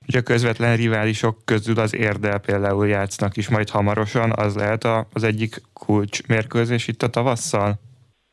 Ugye 0.07 0.19
a 0.19 0.23
közvetlen 0.23 0.75
riválisok 0.75 1.35
közül 1.45 1.79
az 1.79 1.95
Érdel 1.95 2.39
például 2.39 2.87
játsznak 2.87 3.37
is 3.37 3.49
majd 3.49 3.69
hamarosan, 3.69 4.31
az 4.35 4.55
lehet 4.55 4.83
a, 4.83 5.05
az 5.13 5.23
egyik 5.23 5.55
kulcs 5.73 6.27
mérkőzés 6.27 6.87
itt 6.87 7.01
a 7.01 7.09
tavasszal? 7.09 7.73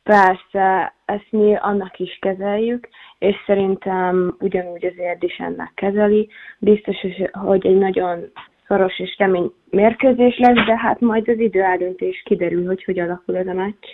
Persze, 0.03 0.93
ezt 1.05 1.27
mi 1.29 1.55
annak 1.55 1.99
is 1.99 2.17
kezeljük, 2.21 2.87
és 3.17 3.35
szerintem 3.45 4.35
ugyanúgy 4.39 4.85
az 4.85 4.97
érd 4.97 5.23
is 5.23 5.37
ennek 5.37 5.71
kezeli. 5.75 6.29
Biztos, 6.59 6.95
hogy 7.31 7.65
egy 7.65 7.77
nagyon 7.77 8.31
szoros 8.67 8.99
és 8.99 9.15
kemény 9.17 9.51
mérkőzés 9.69 10.37
lesz, 10.37 10.65
de 10.65 10.77
hát 10.77 10.99
majd 10.99 11.29
az 11.29 11.39
idő 11.39 11.61
eldöntés 11.61 12.21
kiderül, 12.25 12.65
hogy 12.65 12.83
hogy 12.83 12.99
alakul 12.99 13.37
ez 13.37 13.47
a 13.47 13.53
meccs. 13.53 13.85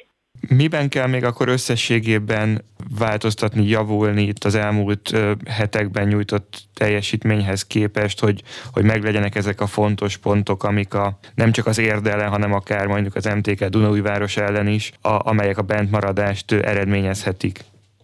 Miben 0.50 0.90
kell 0.90 1.08
még 1.08 1.24
akkor 1.24 1.48
összességében 1.48 2.62
változtatni, 3.00 3.68
javulni 3.68 4.22
itt 4.22 4.44
az 4.44 4.56
elmúlt 4.56 5.12
hetekben 5.50 6.08
nyújtott 6.08 6.62
teljesítményhez 6.74 7.68
képest, 7.68 8.20
hogy, 8.20 8.42
hogy 8.74 8.84
meglegyenek 8.84 9.36
ezek 9.36 9.62
a 9.62 9.68
fontos 9.68 10.18
pontok, 10.18 10.64
amik 10.64 10.94
a, 10.94 11.12
nem 11.36 11.52
csak 11.52 11.66
az 11.66 11.80
érdele, 11.80 12.24
hanem 12.24 12.54
akár 12.54 12.88
mondjuk 12.88 13.16
az 13.16 13.26
MTK 13.26 13.66
Dunaújváros 13.66 14.38
ellen 14.38 14.68
is, 14.68 14.92
a, 15.02 15.30
amelyek 15.30 15.58
a 15.58 15.62
bentmaradást 15.62 16.52
eredményezhetik? 16.52 17.60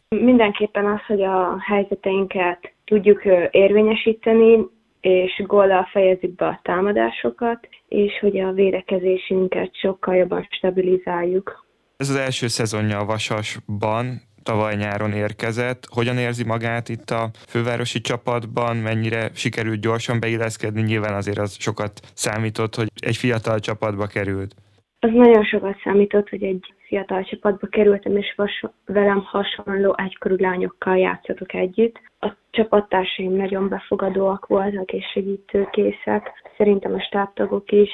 Mindenképpen 0.09 0.85
az, 0.85 1.05
hogy 1.07 1.21
a 1.21 1.57
helyzeteinket 1.59 2.71
tudjuk 2.85 3.21
érvényesíteni, 3.51 4.57
és 5.01 5.43
góllal 5.45 5.87
fejezzük 5.91 6.35
be 6.35 6.45
a 6.45 6.59
támadásokat, 6.63 7.67
és 7.87 8.19
hogy 8.19 8.39
a 8.39 8.51
védekezésünket 8.51 9.75
sokkal 9.75 10.15
jobban 10.15 10.47
stabilizáljuk. 10.49 11.65
Ez 11.97 12.09
az 12.09 12.15
első 12.15 12.47
szezonja 12.47 12.97
a 12.99 13.05
Vasasban, 13.05 14.21
tavaly 14.43 14.75
nyáron 14.75 15.11
érkezett. 15.11 15.85
Hogyan 15.93 16.17
érzi 16.17 16.43
magát 16.43 16.89
itt 16.89 17.09
a 17.09 17.29
fővárosi 17.47 18.01
csapatban, 18.01 18.77
mennyire 18.77 19.29
sikerült 19.33 19.81
gyorsan 19.81 20.19
beilleszkedni? 20.19 20.81
Nyilván 20.81 21.13
azért 21.13 21.37
az 21.37 21.55
sokat 21.59 21.99
számított, 22.13 22.75
hogy 22.75 22.87
egy 22.99 23.17
fiatal 23.17 23.59
csapatba 23.59 24.05
került. 24.05 24.55
Az 24.99 25.09
nagyon 25.13 25.43
sokat 25.43 25.79
számított, 25.83 26.29
hogy 26.29 26.43
egy 26.43 26.65
fiatal 26.87 27.23
csapatba 27.23 27.67
kerültem, 27.67 28.17
és 28.17 28.33
vas- 28.35 28.73
velem 28.85 29.21
hasonló 29.23 29.95
egykorú 29.97 30.35
lányokkal 30.37 30.97
játszatok 30.97 31.53
együtt. 31.53 31.99
A 32.19 32.29
csapattársaim 32.51 33.31
nagyon 33.31 33.69
befogadóak 33.69 34.45
voltak 34.45 34.91
és 34.91 35.05
segítőkészek. 35.13 36.31
Szerintem 36.57 36.93
a 36.93 37.01
stábtagok 37.01 37.71
is 37.71 37.89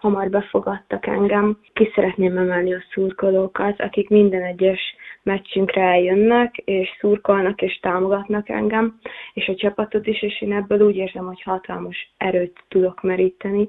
hamar 0.00 0.30
befogadtak 0.30 1.06
engem. 1.06 1.58
Ki 1.72 1.90
szeretném 1.94 2.36
emelni 2.36 2.74
a 2.74 2.82
szurkolókat, 2.92 3.80
akik 3.80 4.08
minden 4.08 4.42
egyes 4.42 4.80
meccsünkre 5.22 5.82
eljönnek, 5.82 6.56
és 6.56 6.88
szurkolnak, 7.00 7.60
és 7.62 7.78
támogatnak 7.80 8.48
engem, 8.48 8.98
és 9.34 9.48
a 9.48 9.54
csapatot 9.54 10.06
is, 10.06 10.22
és 10.22 10.42
én 10.42 10.52
ebből 10.52 10.80
úgy 10.80 10.96
érzem, 10.96 11.26
hogy 11.26 11.42
hatalmas 11.42 12.12
erőt 12.16 12.58
tudok 12.68 13.02
meríteni, 13.02 13.68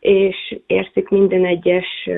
és 0.00 0.58
érzik 0.66 1.08
minden 1.08 1.46
egyes 1.46 2.08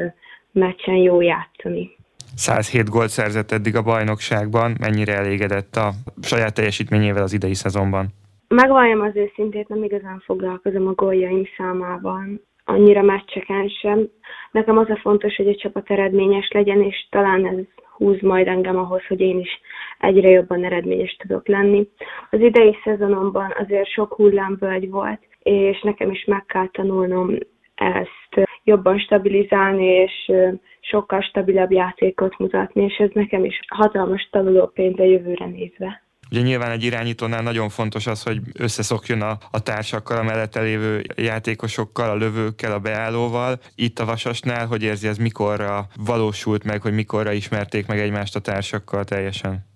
meccsen 0.52 0.96
jó 0.96 1.20
játszani. 1.20 1.96
107 2.34 2.88
gólt 2.88 3.08
szerzett 3.08 3.50
eddig 3.50 3.76
a 3.76 3.82
bajnokságban, 3.82 4.76
mennyire 4.80 5.14
elégedett 5.14 5.76
a 5.76 5.90
saját 6.22 6.54
teljesítményével 6.54 7.22
az 7.22 7.32
idei 7.32 7.54
szezonban? 7.54 8.06
Megvalljam 8.48 9.00
az 9.00 9.16
őszintét, 9.16 9.68
nem 9.68 9.84
igazán 9.84 10.22
foglalkozom 10.24 10.86
a 10.86 10.92
góljaim 10.92 11.42
számában 11.56 12.40
annyira 12.64 13.02
meccseken 13.02 13.68
sem. 13.68 14.08
Nekem 14.50 14.78
az 14.78 14.90
a 14.90 14.96
fontos, 14.96 15.36
hogy 15.36 15.48
a 15.48 15.54
csapat 15.54 15.90
eredményes 15.90 16.50
legyen, 16.50 16.82
és 16.82 17.06
talán 17.10 17.46
ez 17.46 17.58
húz 17.96 18.20
majd 18.20 18.46
engem 18.46 18.76
ahhoz, 18.76 19.06
hogy 19.06 19.20
én 19.20 19.38
is 19.38 19.60
egyre 19.98 20.28
jobban 20.28 20.64
eredményes 20.64 21.16
tudok 21.16 21.48
lenni. 21.48 21.88
Az 22.30 22.40
idei 22.40 22.76
szezonomban 22.84 23.54
azért 23.58 23.88
sok 23.88 24.14
hullámvölgy 24.14 24.90
volt, 24.90 25.20
és 25.42 25.80
nekem 25.82 26.10
is 26.10 26.24
meg 26.24 26.44
kell 26.46 26.68
tanulnom 26.68 27.38
ezt 27.74 28.48
jobban 28.64 28.98
stabilizálni, 28.98 29.84
és 29.84 30.32
sokkal 30.80 31.20
stabilabb 31.20 31.70
játékot 31.70 32.38
mutatni, 32.38 32.82
és 32.82 32.96
ez 32.96 33.10
nekem 33.12 33.44
is 33.44 33.60
hatalmas 33.68 34.28
tanulópénz 34.30 34.98
a 34.98 35.04
jövőre 35.04 35.46
nézve. 35.46 36.03
Ugye 36.34 36.42
nyilván 36.42 36.70
egy 36.70 36.82
irányítónál 36.82 37.42
nagyon 37.42 37.68
fontos 37.68 38.06
az, 38.06 38.22
hogy 38.22 38.40
összeszokjon 38.52 39.22
a, 39.22 39.38
a 39.50 39.60
társakkal, 39.60 40.16
a 40.16 40.22
mellette 40.22 40.60
lévő 40.60 41.04
játékosokkal, 41.16 42.10
a 42.10 42.14
lövőkkel, 42.14 42.72
a 42.72 42.78
beállóval. 42.78 43.60
Itt 43.74 43.98
a 43.98 44.04
Vasasnál, 44.04 44.66
hogy 44.66 44.82
érzi 44.82 45.06
ez 45.06 45.16
mikorra 45.16 45.88
valósult 45.96 46.64
meg, 46.64 46.82
hogy 46.82 46.92
mikorra 46.92 47.32
ismerték 47.32 47.86
meg 47.86 47.98
egymást 47.98 48.36
a 48.36 48.40
társakkal 48.40 49.04
teljesen? 49.04 49.73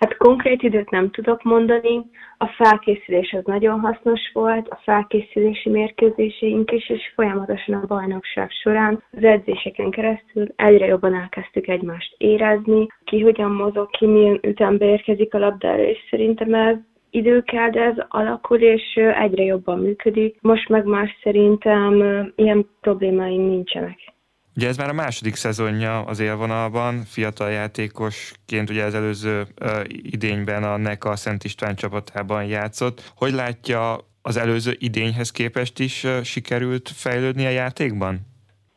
Hát 0.00 0.16
konkrét 0.16 0.62
időt 0.62 0.90
nem 0.90 1.10
tudok 1.10 1.42
mondani. 1.42 2.10
A 2.38 2.46
felkészülés 2.46 3.32
az 3.32 3.44
nagyon 3.44 3.80
hasznos 3.80 4.20
volt, 4.32 4.68
a 4.68 4.80
felkészülési 4.82 5.68
mérkőzéseink 5.68 6.72
is, 6.72 6.90
és 6.90 7.12
folyamatosan 7.14 7.74
a 7.74 7.86
bajnokság 7.86 8.50
során 8.50 9.02
az 9.10 9.24
edzéseken 9.24 9.90
keresztül 9.90 10.46
egyre 10.56 10.86
jobban 10.86 11.14
elkezdtük 11.14 11.66
egymást 11.66 12.14
érezni, 12.18 12.86
ki 13.04 13.20
hogyan 13.20 13.50
mozog, 13.50 13.90
ki 13.90 14.06
milyen 14.06 14.38
ütembe 14.42 14.84
érkezik 14.84 15.34
a 15.34 15.38
labdára, 15.38 15.82
és 15.82 15.98
szerintem 16.10 16.54
ez 16.54 16.76
idő 17.10 17.42
kell, 17.42 17.70
de 17.70 17.80
ez 17.80 17.96
alakul, 18.08 18.58
és 18.58 18.94
egyre 18.94 19.42
jobban 19.42 19.78
működik. 19.78 20.36
Most 20.40 20.68
meg 20.68 20.84
már 20.84 21.08
szerintem 21.22 22.02
ilyen 22.36 22.66
problémáink 22.80 23.48
nincsenek. 23.48 23.98
Ugye 24.56 24.68
ez 24.68 24.76
már 24.76 24.88
a 24.88 24.92
második 24.92 25.34
szezonja 25.34 26.00
az 26.04 26.20
élvonalban, 26.20 27.02
fiatal 27.04 27.50
játékosként 27.50 28.70
ugye 28.70 28.84
az 28.84 28.94
előző 28.94 29.46
uh, 29.60 29.70
idényben 29.88 30.64
a 30.64 30.76
NECA 30.76 31.16
Szent 31.16 31.44
István 31.44 31.74
csapatában 31.74 32.44
játszott. 32.44 33.12
Hogy 33.16 33.32
látja 33.32 33.98
az 34.22 34.36
előző 34.36 34.76
idényhez 34.78 35.30
képest 35.30 35.78
is 35.78 36.04
uh, 36.04 36.22
sikerült 36.22 36.88
fejlődni 36.88 37.46
a 37.46 37.50
játékban? 37.50 38.20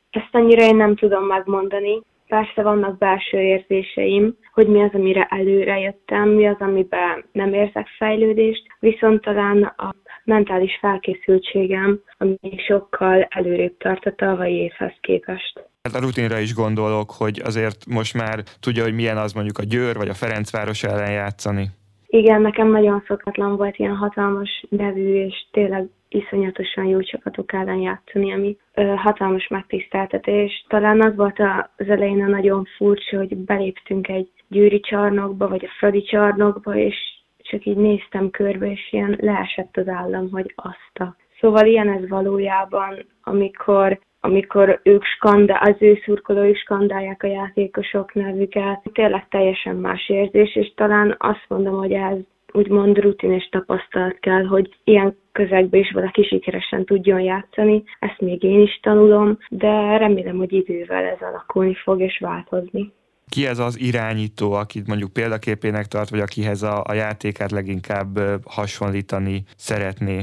Ezt 0.09 0.29
annyira 0.31 0.63
én 0.63 0.75
nem 0.75 0.95
tudom 0.95 1.25
megmondani. 1.25 2.01
Persze 2.33 2.61
vannak 2.61 2.97
belső 2.97 3.39
érzéseim, 3.39 4.37
hogy 4.53 4.67
mi 4.67 4.81
az, 4.81 4.89
amire 4.93 5.27
előre 5.29 5.79
jöttem, 5.79 6.29
mi 6.29 6.47
az, 6.47 6.55
amiben 6.59 7.25
nem 7.31 7.53
érzek 7.53 7.87
fejlődést, 7.97 8.63
viszont 8.79 9.21
talán 9.21 9.63
a 9.63 9.93
mentális 10.23 10.77
felkészültségem, 10.81 11.99
ami 12.17 12.37
sokkal 12.67 13.27
előrébb 13.29 13.77
tart 13.77 14.05
a 14.05 14.15
tavalyi 14.15 14.53
évhez 14.53 14.93
képest. 15.01 15.69
Hát 15.83 15.95
a 15.95 15.99
rutinra 15.99 16.39
is 16.39 16.53
gondolok, 16.53 17.11
hogy 17.11 17.41
azért 17.43 17.85
most 17.85 18.13
már 18.13 18.43
tudja, 18.59 18.83
hogy 18.83 18.93
milyen 18.93 19.17
az 19.17 19.33
mondjuk 19.33 19.57
a 19.57 19.63
Győr 19.63 19.95
vagy 19.95 20.09
a 20.09 20.13
Ferencváros 20.13 20.83
ellen 20.83 21.11
játszani. 21.11 21.67
Igen, 22.07 22.41
nekem 22.41 22.71
nagyon 22.71 23.03
szokatlan 23.07 23.55
volt 23.55 23.77
ilyen 23.77 23.95
hatalmas 23.95 24.65
nevű 24.69 25.25
és 25.25 25.47
tényleg 25.51 25.89
iszonyatosan 26.13 26.85
jó 26.85 27.01
csapatok 27.01 27.53
ellen 27.53 27.77
játszani, 27.77 28.33
ami 28.33 28.57
ö, 28.73 28.93
hatalmas 28.95 29.47
megtiszteltetés. 29.47 30.65
Talán 30.67 31.01
az 31.01 31.15
volt 31.15 31.39
az 31.77 31.89
elején 31.89 32.23
a 32.23 32.27
nagyon 32.27 32.65
furcsa, 32.77 33.17
hogy 33.17 33.37
beléptünk 33.37 34.07
egy 34.07 34.29
gyűri 34.47 34.79
csarnokba, 34.79 35.47
vagy 35.47 35.65
a 35.65 35.73
Fradi 35.77 36.03
csarnokba, 36.03 36.75
és 36.75 36.95
csak 37.37 37.65
így 37.65 37.77
néztem 37.77 38.29
körbe, 38.29 38.71
és 38.71 38.91
ilyen 38.91 39.17
leesett 39.21 39.77
az 39.77 39.87
állam, 39.87 40.29
hogy 40.31 40.53
azt 40.55 40.99
a... 40.99 41.15
Szóval 41.39 41.65
ilyen 41.65 41.89
ez 41.89 42.09
valójában, 42.09 43.05
amikor 43.23 43.99
amikor 44.25 44.79
ők 44.83 45.03
skandál, 45.03 45.61
az 45.61 45.75
ő 45.79 45.99
szurkolóik 46.05 46.57
skandálják 46.57 47.23
a 47.23 47.27
játékosok 47.27 48.13
nevüket. 48.13 48.81
Tényleg 48.93 49.27
teljesen 49.29 49.75
más 49.75 50.09
érzés, 50.09 50.55
és 50.55 50.73
talán 50.75 51.15
azt 51.19 51.45
mondom, 51.47 51.77
hogy 51.77 51.91
ez 51.91 52.17
úgymond 52.53 52.97
rutin 52.97 53.31
és 53.31 53.49
tapasztalat 53.51 54.17
kell, 54.19 54.43
hogy 54.45 54.75
ilyen 54.83 55.17
közegben 55.31 55.79
is 55.79 55.91
valaki 55.91 56.23
sikeresen 56.23 56.85
tudjon 56.85 57.21
játszani. 57.21 57.83
Ezt 57.99 58.19
még 58.19 58.43
én 58.43 58.61
is 58.61 58.79
tanulom, 58.81 59.37
de 59.49 59.97
remélem, 59.97 60.37
hogy 60.37 60.53
idővel 60.53 61.03
ez 61.03 61.21
alakulni 61.21 61.75
fog 61.75 62.01
és 62.01 62.19
változni. 62.19 62.91
Ki 63.29 63.45
ez 63.45 63.59
az 63.59 63.79
irányító, 63.79 64.51
akit 64.51 64.87
mondjuk 64.87 65.13
példaképének 65.13 65.85
tart, 65.85 66.09
vagy 66.09 66.19
akihez 66.19 66.63
a, 66.63 66.81
a 66.83 66.93
játékát 66.93 67.51
leginkább 67.51 68.19
hasonlítani 68.45 69.43
szeretné? 69.55 70.21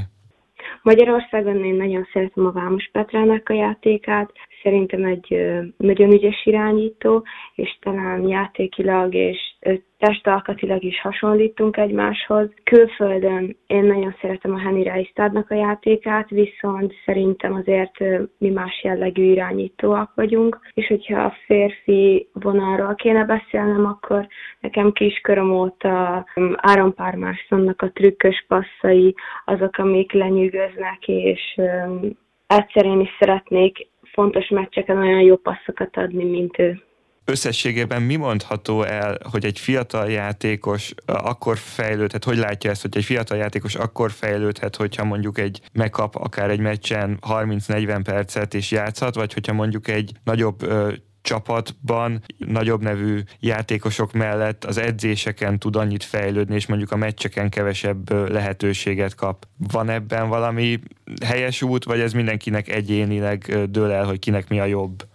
Magyarországon 0.83 1.65
én 1.65 1.75
nagyon 1.75 2.09
szeretem 2.13 2.47
a 2.47 2.53
Vámos 2.53 2.89
Petrának 2.93 3.49
a 3.49 3.55
játékát, 3.55 4.33
szerintem 4.63 5.05
egy 5.05 5.37
nagyon 5.77 6.13
ügyes 6.13 6.45
irányító, 6.45 7.25
és 7.55 7.79
talán 7.81 8.29
játékilag 8.29 9.15
és 9.15 9.39
testalkatilag 9.99 10.83
is 10.83 11.00
hasonlítunk 11.00 11.76
egymáshoz. 11.76 12.49
Külföldön 12.64 13.57
én 13.67 13.85
nagyon 13.85 14.17
szeretem 14.21 14.55
a 14.55 14.59
Henny 14.59 14.83
Reistadnak 14.83 15.50
a 15.50 15.55
játékát, 15.55 16.29
viszont 16.29 16.95
szerintem 17.05 17.55
azért 17.55 17.99
mi 18.38 18.49
más 18.49 18.83
jellegű 18.83 19.23
irányítóak 19.23 20.12
vagyunk, 20.14 20.61
és 20.75 20.87
hogyha 20.87 21.23
a 21.23 21.35
férfi 21.47 22.29
vonalról 22.33 22.95
kéne 22.95 23.25
beszélnem, 23.25 23.87
akkor 23.87 24.26
nekem 24.61 24.93
kiskorom 24.93 25.50
óta 25.50 26.26
Áron 26.57 26.95
Pármászonnak 26.95 27.83
a 27.83 27.90
trükkös 27.93 28.45
passzai, 28.49 29.14
azok, 29.45 29.79
amik 29.79 30.12
lenyűgöznek, 30.12 31.09
és 31.09 31.61
egyszer 32.47 32.85
én 32.85 33.00
is 33.00 33.17
szeretnék 33.19 33.88
fontos 34.02 34.49
meccseken 34.49 34.99
olyan 34.99 35.21
jó 35.21 35.37
passzokat 35.37 35.97
adni, 35.97 36.25
mint 36.25 36.59
ő. 36.59 36.81
Összességében 37.25 38.03
mi 38.03 38.17
mondható 38.17 38.83
el, 38.83 39.19
hogy 39.31 39.45
egy 39.45 39.59
fiatal 39.59 40.11
játékos 40.11 40.95
akkor 41.07 41.59
fejlődhet, 41.59 42.25
hogy 42.25 42.37
látja 42.37 42.71
ezt, 42.71 42.83
hogy 42.83 42.97
egy 42.97 43.05
fiatal 43.05 43.39
játékos 43.39 43.75
akkor 43.75 44.11
fejlődhet, 44.11 44.77
hogyha 44.77 45.05
mondjuk 45.05 45.39
egy 45.39 45.61
megkap 45.73 46.15
akár 46.15 46.50
egy 46.50 46.61
meccsen 46.61 47.19
30-40 47.29 48.00
percet 48.05 48.55
és 48.55 48.71
játszhat, 48.71 49.15
vagy 49.15 49.33
hogyha 49.33 49.53
mondjuk 49.53 49.89
egy 49.89 50.12
nagyobb 50.25 50.67
csapatban 51.23 52.23
nagyobb 52.39 52.83
nevű 52.83 53.21
játékosok 53.41 54.12
mellett 54.12 54.65
az 54.65 54.79
edzéseken 54.79 55.59
tud 55.59 55.77
annyit 55.77 56.05
fejlődni, 56.05 56.55
és 56.55 56.67
mondjuk 56.67 56.93
a 56.93 56.97
meccseken 56.97 57.49
kevesebb 57.49 58.31
lehetőséget 58.31 59.15
kap. 59.15 59.47
Van 59.57 59.89
ebben 59.89 60.29
valami 60.29 60.81
helyes 61.25 61.62
út, 61.62 61.85
vagy 61.85 62.00
ez 62.00 62.12
mindenkinek 62.12 62.69
egyénileg 62.69 63.71
dől 63.71 63.91
el, 63.91 64.05
hogy 64.05 64.19
kinek 64.19 64.49
mi 64.49 64.61
a 64.61 64.65
jobb? 64.65 65.09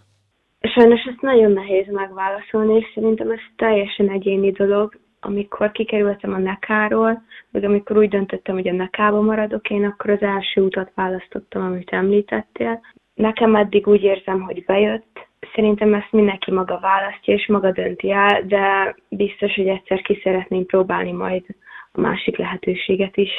Sajnos 0.74 1.04
ezt 1.04 1.20
nagyon 1.20 1.52
nehéz 1.52 1.86
megválaszolni, 1.90 2.76
és 2.76 2.86
szerintem 2.94 3.30
ez 3.30 3.38
teljesen 3.56 4.10
egyéni 4.10 4.50
dolog. 4.50 4.98
Amikor 5.20 5.72
kikerültem 5.72 6.32
a 6.32 6.38
nekáról, 6.38 7.22
vagy 7.50 7.64
amikor 7.64 7.96
úgy 7.98 8.08
döntöttem, 8.08 8.54
hogy 8.54 8.68
a 8.68 8.72
nekába 8.72 9.20
maradok 9.20 9.70
én, 9.70 9.84
akkor 9.84 10.10
az 10.10 10.22
első 10.22 10.60
utat 10.60 10.92
választottam, 10.94 11.62
amit 11.62 11.90
említettél. 11.90 12.80
Nekem 13.14 13.54
eddig 13.54 13.86
úgy 13.86 14.02
érzem, 14.02 14.40
hogy 14.40 14.64
bejött, 14.64 15.26
Szerintem 15.54 15.94
ezt 15.94 16.12
mindenki 16.12 16.50
maga 16.50 16.78
választja 16.80 17.34
és 17.34 17.46
maga 17.46 17.72
dönti 17.72 18.10
el, 18.10 18.42
de 18.46 18.94
biztos, 19.08 19.54
hogy 19.54 19.66
egyszer 19.66 20.02
ki 20.02 20.20
szeretném 20.22 20.66
próbálni 20.66 21.12
majd 21.12 21.44
a 21.92 22.00
másik 22.00 22.36
lehetőséget 22.36 23.16
is. 23.16 23.30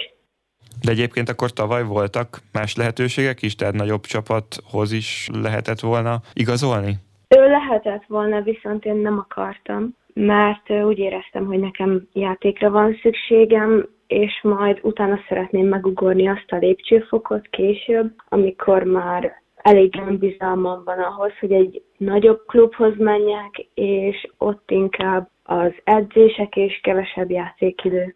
De 0.81 0.91
egyébként 0.91 1.29
akkor 1.29 1.51
tavaly 1.51 1.84
voltak 1.84 2.39
más 2.53 2.75
lehetőségek 2.75 3.41
is, 3.41 3.55
tehát 3.55 3.74
nagyobb 3.74 4.01
csapathoz 4.01 4.91
is 4.91 5.29
lehetett 5.41 5.79
volna 5.79 6.22
igazolni? 6.34 6.96
Ő 7.27 7.50
lehetett 7.50 8.03
volna, 8.05 8.41
viszont 8.41 8.86
én 8.86 8.96
nem 8.96 9.17
akartam, 9.17 9.95
mert 10.13 10.69
úgy 10.69 10.99
éreztem, 10.99 11.45
hogy 11.45 11.60
nekem 11.60 12.08
játékra 12.13 12.69
van 12.69 12.99
szükségem, 13.01 13.89
és 14.08 14.39
majd 14.43 14.80
utána 14.82 15.19
szeretném 15.28 15.67
megugorni 15.67 16.28
azt 16.28 16.51
a 16.51 16.58
lépcsőfokot 16.58 17.47
később, 17.47 18.13
amikor 18.30 18.84
már 18.84 19.41
elég 19.56 19.95
önbizalmam 20.08 20.84
van 20.84 20.99
ahhoz, 20.99 21.32
hogy 21.39 21.51
egy 21.51 21.82
nagyobb 21.97 22.45
klubhoz 22.45 22.97
menjek, 22.97 23.67
és 23.73 24.28
ott 24.38 24.71
inkább 24.71 25.30
az 25.43 25.71
edzések 25.84 26.56
és 26.56 26.80
kevesebb 26.84 27.30
játékidő. 27.30 28.15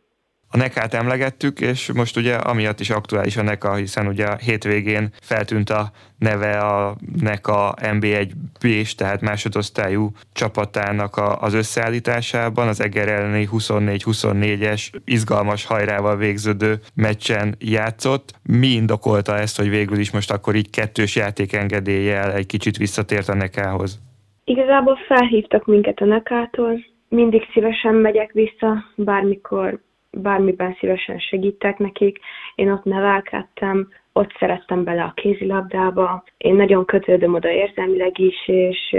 A 0.53 0.57
nekát 0.57 0.93
emlegettük, 0.93 1.59
és 1.59 1.91
most 1.91 2.17
ugye 2.17 2.35
amiatt 2.35 2.79
is 2.79 2.89
aktuális 2.89 3.37
a 3.37 3.41
NEKA, 3.41 3.73
hiszen 3.73 4.07
ugye 4.07 4.25
a 4.25 4.35
hétvégén 4.35 5.09
feltűnt 5.21 5.69
a 5.69 5.91
neve 6.17 6.57
a 6.57 6.95
NEKA 7.21 7.73
MB1 7.81 8.31
b 8.59 8.67
tehát 8.97 9.21
másodosztályú 9.21 10.09
csapatának 10.33 11.15
a, 11.15 11.41
az 11.41 11.53
összeállításában, 11.53 12.67
az 12.67 12.81
Eger 12.81 13.07
elleni 13.07 13.47
24-24-es 13.51 14.89
izgalmas 15.05 15.65
hajrával 15.65 16.17
végződő 16.17 16.79
meccsen 16.95 17.55
játszott. 17.59 18.33
Mi 18.43 18.67
indokolta 18.67 19.37
ezt, 19.37 19.57
hogy 19.57 19.69
végül 19.69 19.97
is 19.99 20.11
most 20.11 20.31
akkor 20.31 20.55
így 20.55 20.69
kettős 20.69 21.15
játékengedéllyel 21.15 22.33
egy 22.33 22.45
kicsit 22.45 22.77
visszatért 22.77 23.29
a 23.29 23.35
nekához? 23.35 23.99
Igazából 24.43 24.97
felhívtak 25.07 25.65
minket 25.65 25.99
a 25.99 26.05
nekától, 26.05 26.85
mindig 27.09 27.41
szívesen 27.53 27.95
megyek 27.95 28.31
vissza, 28.31 28.83
bármikor 28.95 29.79
bármiben 30.11 30.75
szívesen 30.79 31.19
segítek 31.19 31.77
nekik. 31.77 32.19
Én 32.55 32.71
ott 32.71 32.83
nevelkedtem, 32.83 33.89
ott 34.13 34.31
szerettem 34.39 34.83
bele 34.83 35.03
a 35.03 35.13
kézilabdába. 35.15 36.23
Én 36.37 36.55
nagyon 36.55 36.85
kötődöm 36.85 37.33
oda 37.33 37.49
érzelmileg 37.51 38.19
is, 38.19 38.47
és 38.47 38.95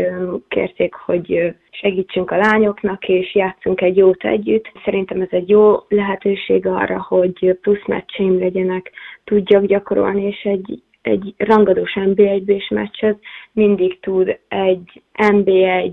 kérték, 0.49 0.95
hogy 0.95 1.55
segítsünk 1.71 2.31
a 2.31 2.37
lányoknak, 2.37 3.09
és 3.09 3.35
játszunk 3.35 3.81
egy 3.81 3.97
jót 3.97 4.25
együtt. 4.25 4.73
Szerintem 4.85 5.21
ez 5.21 5.29
egy 5.31 5.49
jó 5.49 5.77
lehetőség 5.89 6.67
arra, 6.67 7.03
hogy 7.09 7.59
plusz 7.61 7.87
meccseim 7.87 8.39
legyenek, 8.39 8.91
tudjak 9.25 9.65
gyakorolni, 9.65 10.23
és 10.23 10.43
egy, 10.43 10.83
egy 11.03 11.35
rangadós 11.37 11.93
NB1-bés 11.95 12.71
meccset 12.71 13.19
mindig 13.53 14.01
tud 14.01 14.39
egy 14.49 15.03
NB1 15.15 15.93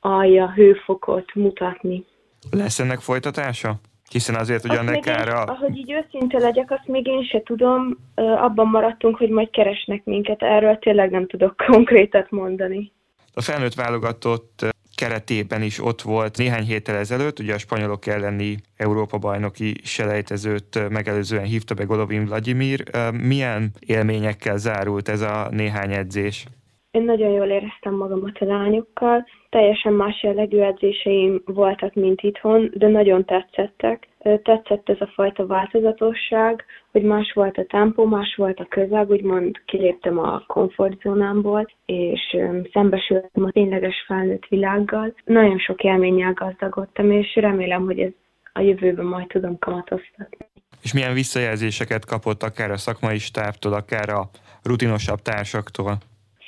alja 0.00 0.52
hőfokot 0.52 1.34
mutatni. 1.34 2.04
Lesz 2.50 2.78
ennek 2.78 2.98
folytatása? 2.98 3.74
Hiszen 4.10 4.34
azért 4.34 4.64
ugye 4.64 4.78
a 4.78 4.82
nekára... 4.82 5.42
ahogy 5.42 5.76
így 5.76 5.92
őszinte 5.92 6.38
legyek, 6.38 6.70
azt 6.70 6.86
még 6.86 7.06
én 7.06 7.24
se 7.24 7.42
tudom. 7.42 7.98
Abban 8.14 8.66
maradtunk, 8.66 9.16
hogy 9.16 9.28
majd 9.28 9.50
keresnek 9.50 10.04
minket. 10.04 10.42
Erről 10.42 10.78
tényleg 10.78 11.10
nem 11.10 11.26
tudok 11.26 11.56
konkrétat 11.70 12.30
mondani. 12.30 12.92
A 13.34 13.40
felnőtt 13.40 13.74
válogatott 13.74 14.64
keretében 14.94 15.62
is 15.62 15.84
ott 15.84 16.02
volt 16.02 16.38
néhány 16.38 16.64
héttel 16.64 16.96
ezelőtt, 16.96 17.38
ugye 17.38 17.54
a 17.54 17.58
spanyolok 17.58 18.06
elleni 18.06 18.56
Európa-bajnoki 18.76 19.74
selejtezőt 19.82 20.88
megelőzően 20.88 21.44
hívta 21.44 21.74
be 21.74 21.84
Golovin 21.84 22.24
Vladimir. 22.24 22.82
Milyen 23.12 23.70
élményekkel 23.80 24.56
zárult 24.56 25.08
ez 25.08 25.20
a 25.20 25.48
néhány 25.50 25.92
edzés? 25.92 26.46
Én 26.90 27.02
nagyon 27.02 27.30
jól 27.30 27.46
éreztem 27.46 27.94
magamat 27.94 28.38
a 28.38 28.44
lányokkal, 28.44 29.26
teljesen 29.54 29.92
más 29.92 30.22
jellegű 30.22 30.58
edzéseim 30.58 31.42
voltak, 31.44 31.94
mint 31.94 32.20
itthon, 32.20 32.70
de 32.74 32.88
nagyon 32.88 33.24
tetszettek. 33.24 34.08
Tetszett 34.42 34.88
ez 34.88 35.00
a 35.00 35.10
fajta 35.14 35.46
változatosság, 35.46 36.64
hogy 36.90 37.02
más 37.02 37.32
volt 37.34 37.58
a 37.58 37.64
tempó, 37.68 38.04
más 38.04 38.34
volt 38.36 38.58
a 38.58 38.66
közeg, 38.68 39.10
úgymond 39.10 39.62
kiléptem 39.66 40.18
a 40.18 40.42
komfortzónámból, 40.46 41.66
és 41.86 42.36
szembesültem 42.72 43.44
a 43.44 43.50
tényleges 43.50 44.04
felnőtt 44.06 44.46
világgal. 44.48 45.14
Nagyon 45.24 45.58
sok 45.58 45.82
élménnyel 45.82 46.32
gazdagodtam, 46.32 47.10
és 47.10 47.34
remélem, 47.34 47.84
hogy 47.84 47.98
ez 47.98 48.12
a 48.52 48.60
jövőben 48.60 49.06
majd 49.06 49.26
tudom 49.26 49.58
kamatoztatni. 49.58 50.46
És 50.82 50.92
milyen 50.92 51.14
visszajelzéseket 51.14 52.04
kapott 52.04 52.42
akár 52.42 52.70
a 52.70 52.76
szakmai 52.76 53.18
stábtól, 53.18 53.72
akár 53.72 54.08
a 54.08 54.28
rutinosabb 54.62 55.18
társaktól? 55.18 55.92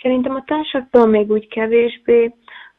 Szerintem 0.03 0.35
a 0.35 0.45
társaktól 0.47 1.07
még 1.07 1.31
úgy 1.31 1.49
kevésbé. 1.49 2.35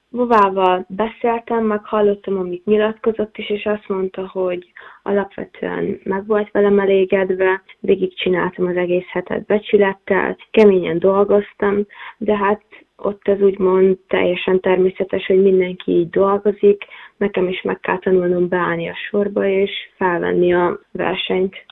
Vovával 0.10 0.86
beszéltem, 0.90 1.66
meg 1.66 1.86
hallottam, 1.86 2.38
amit 2.38 2.66
nyilatkozott 2.66 3.38
is, 3.38 3.50
és 3.50 3.66
azt 3.66 3.88
mondta, 3.88 4.28
hogy 4.28 4.72
alapvetően 5.04 6.00
meg 6.04 6.28
volt 6.28 6.52
velem 6.52 6.80
elégedve, 6.80 7.64
végig 7.80 8.18
csináltam 8.18 8.68
az 8.68 8.76
egész 8.76 9.08
hetet 9.08 9.46
becsülettel, 9.46 10.38
keményen 10.52 11.00
dolgoztam, 11.00 11.86
de 12.18 12.38
hát 12.38 12.62
ott 12.96 13.28
az 13.28 13.42
úgymond 13.42 13.98
teljesen 14.08 14.60
természetes, 14.60 15.26
hogy 15.26 15.42
mindenki 15.42 15.92
így 15.92 16.10
dolgozik, 16.10 16.86
nekem 17.18 17.48
is 17.48 17.62
meg 17.62 17.80
kell 17.80 18.00
tanulnom 18.00 18.48
beállni 18.48 18.90
a 18.90 18.96
sorba, 19.10 19.48
és 19.48 19.72
felvenni 19.98 20.54
a 20.54 20.80
versenyt. 20.92 21.66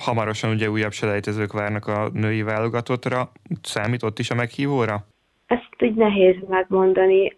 Hamarosan 0.00 0.50
ugye 0.50 0.70
újabb 0.70 0.92
selejtezők 0.92 1.52
várnak 1.52 1.86
a 1.86 2.08
női 2.12 2.42
válogatottra. 2.42 3.30
Számított 3.62 4.18
is 4.18 4.30
a 4.30 4.34
meghívóra? 4.34 5.06
Ezt 5.46 5.82
így 5.82 5.94
nehéz 5.94 6.36
megmondani. 6.48 7.36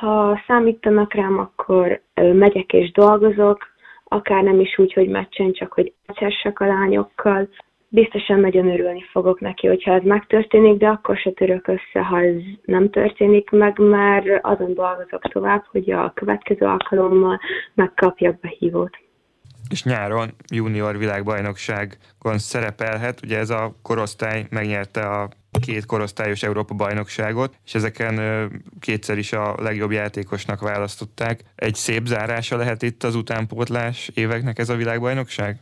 Ha 0.00 0.42
számítanak 0.46 1.14
rám, 1.14 1.38
akkor 1.38 2.02
megyek 2.14 2.72
és 2.72 2.92
dolgozok, 2.92 3.66
akár 4.04 4.42
nem 4.42 4.60
is 4.60 4.78
úgy, 4.78 4.92
hogy 4.92 5.08
meccsen, 5.08 5.52
csak 5.52 5.72
hogy 5.72 5.92
meccessek 6.06 6.60
a 6.60 6.66
lányokkal. 6.66 7.48
Biztosan 7.88 8.40
nagyon 8.40 8.70
örülni 8.70 9.04
fogok 9.12 9.40
neki, 9.40 9.66
hogyha 9.66 9.92
ez 9.92 10.02
megtörténik, 10.02 10.78
de 10.78 10.88
akkor 10.88 11.16
se 11.16 11.30
török 11.30 11.68
össze, 11.68 12.04
ha 12.04 12.20
ez 12.20 12.34
nem 12.64 12.90
történik 12.90 13.50
meg, 13.50 13.78
mert 13.78 14.26
azon 14.42 14.74
dolgozok 14.74 15.22
tovább, 15.32 15.64
hogy 15.70 15.90
a 15.90 16.12
következő 16.14 16.66
alkalommal 16.66 17.40
megkapjak 17.74 18.40
behívót 18.40 18.98
és 19.70 19.82
nyáron 19.82 20.30
junior 20.52 20.98
világbajnokságon 20.98 22.38
szerepelhet. 22.38 23.20
Ugye 23.22 23.38
ez 23.38 23.50
a 23.50 23.74
korosztály 23.82 24.46
megnyerte 24.50 25.00
a 25.00 25.28
két 25.58 25.86
korosztályos 25.86 26.42
Európa 26.42 26.74
bajnokságot, 26.74 27.54
és 27.64 27.74
ezeken 27.74 28.16
kétszer 28.80 29.18
is 29.18 29.32
a 29.32 29.54
legjobb 29.58 29.90
játékosnak 29.90 30.60
választották. 30.60 31.40
Egy 31.54 31.74
szép 31.74 32.04
zárása 32.04 32.56
lehet 32.56 32.82
itt 32.82 33.02
az 33.02 33.14
utánpótlás 33.14 34.10
éveknek 34.14 34.58
ez 34.58 34.68
a 34.68 34.76
világbajnokság? 34.76 35.56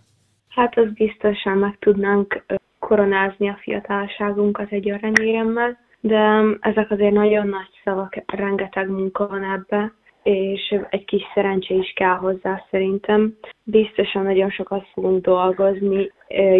Hát 0.48 0.78
az 0.78 0.92
biztosan 0.92 1.58
meg 1.58 1.76
tudnánk 1.78 2.44
koronázni 2.78 3.48
a 3.48 3.58
fiatalságunkat 3.62 4.72
egy 4.72 4.90
aranyéremmel, 4.90 5.78
de 6.00 6.42
ezek 6.60 6.90
azért 6.90 7.12
nagyon 7.12 7.48
nagy 7.48 7.70
szavak, 7.84 8.14
rengeteg 8.26 8.88
munka 8.88 9.26
van 9.26 9.44
ebbe, 9.44 9.92
és 10.22 10.74
egy 10.90 11.04
kis 11.04 11.22
szerencse 11.34 11.74
is 11.74 11.92
kell 11.96 12.16
hozzá 12.16 12.64
szerintem. 12.70 13.36
Biztosan 13.62 14.22
nagyon 14.22 14.50
sokat 14.50 14.86
fogunk 14.92 15.24
dolgozni, 15.24 16.12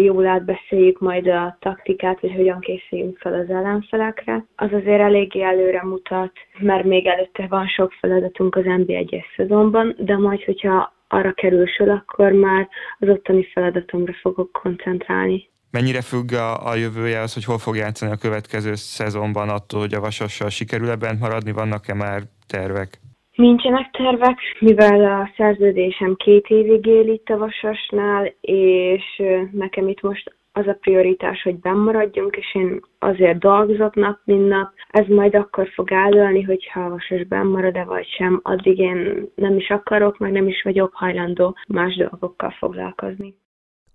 jól 0.03 0.27
átbeszéljük 0.27 0.99
majd 0.99 1.27
a 1.27 1.57
taktikát, 1.59 2.19
hogy 2.19 2.33
hogyan 2.35 2.59
készüljünk 2.59 3.17
fel 3.17 3.33
az 3.33 3.49
ellenfelekre. 3.49 4.45
Az 4.55 4.69
azért 4.71 5.01
eléggé 5.01 5.41
előre 5.41 5.83
mutat, 5.83 6.31
mert 6.59 6.83
még 6.83 7.07
előtte 7.07 7.47
van 7.49 7.67
sok 7.67 7.91
feladatunk 7.91 8.55
az 8.55 8.63
NB1-es 8.65 9.25
szezonban, 9.35 9.95
de 9.97 10.17
majd, 10.17 10.43
hogyha 10.43 10.93
arra 11.07 11.33
kerül 11.33 11.67
sor, 11.67 11.89
akkor 11.89 12.31
már 12.31 12.67
az 12.99 13.09
ottani 13.09 13.43
feladatomra 13.53 14.13
fogok 14.21 14.51
koncentrálni. 14.51 15.49
Mennyire 15.71 16.01
függ 16.01 16.33
a, 16.33 16.67
a 16.67 16.75
jövője 16.75 17.19
az, 17.19 17.33
hogy 17.33 17.43
hol 17.43 17.57
fog 17.57 17.75
játszani 17.75 18.11
a 18.11 18.15
következő 18.15 18.75
szezonban 18.75 19.49
attól, 19.49 19.79
hogy 19.79 19.93
a 19.93 19.99
Vasassal 19.99 20.49
sikerül-e 20.49 20.95
bent 20.95 21.19
maradni, 21.19 21.51
vannak-e 21.51 21.93
már 21.93 22.21
tervek? 22.47 22.99
Nincsenek 23.39 23.91
tervek, 23.91 24.37
mivel 24.59 25.21
a 25.21 25.31
szerződésem 25.37 26.15
két 26.15 26.47
évig 26.47 26.85
él 26.85 27.07
itt 27.07 27.27
a 27.27 27.37
Vasasnál, 27.37 28.33
és 28.41 29.21
nekem 29.51 29.87
itt 29.87 30.01
most 30.01 30.35
az 30.51 30.67
a 30.67 30.77
prioritás, 30.81 31.41
hogy 31.41 31.59
bemaradjunk, 31.59 32.35
és 32.35 32.55
én 32.55 32.81
azért 32.99 33.39
dolgozok 33.39 33.95
nap, 33.95 34.19
mint 34.23 34.47
nap. 34.47 34.73
Ez 34.89 35.07
majd 35.07 35.35
akkor 35.35 35.67
fog 35.73 35.91
eldőlni, 35.91 36.41
hogyha 36.41 36.79
a 36.79 36.89
Vasas 36.89 37.27
bemarad-e 37.27 37.83
vagy 37.83 38.07
sem. 38.17 38.39
Addig 38.43 38.77
én 38.77 39.29
nem 39.35 39.55
is 39.55 39.69
akarok, 39.69 40.17
meg 40.17 40.31
nem 40.31 40.47
is 40.47 40.61
vagyok 40.63 40.93
hajlandó 40.93 41.55
más 41.67 41.95
dolgokkal 41.95 42.51
foglalkozni. 42.51 43.35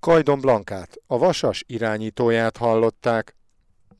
Kajdon 0.00 0.40
Blankát, 0.40 0.90
a 1.06 1.18
Vasas 1.18 1.64
irányítóját 1.66 2.56
hallották. 2.56 3.34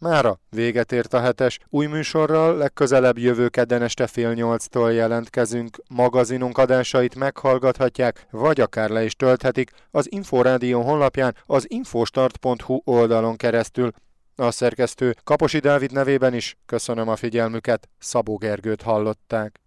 Mára 0.09 0.41
véget 0.51 0.93
ért 0.93 1.15
a 1.15 1.21
hetes. 1.21 1.59
Új 1.69 1.87
műsorral 1.87 2.57
legközelebb 2.57 3.19
jövő 3.19 3.49
kedden 3.49 3.83
este 3.83 4.07
fél 4.07 4.33
nyolctól 4.33 4.93
jelentkezünk. 4.93 5.77
Magazinunk 5.89 6.59
adásait 6.59 7.15
meghallgathatják, 7.15 8.27
vagy 8.31 8.61
akár 8.61 8.91
le 8.91 9.05
is 9.05 9.17
tölthetik 9.17 9.71
az 9.91 10.13
Inforádió 10.13 10.83
honlapján 10.83 11.35
az 11.47 11.65
infostart.hu 11.69 12.81
oldalon 12.85 13.37
keresztül. 13.37 13.91
A 14.37 14.51
szerkesztő 14.51 15.15
Kaposi 15.25 15.59
Dávid 15.59 15.93
nevében 15.93 16.35
is 16.35 16.57
köszönöm 16.67 17.09
a 17.09 17.17
figyelmüket, 17.17 17.89
Szabó 17.99 18.37
Gergőt 18.37 18.83
hallották. 18.83 19.64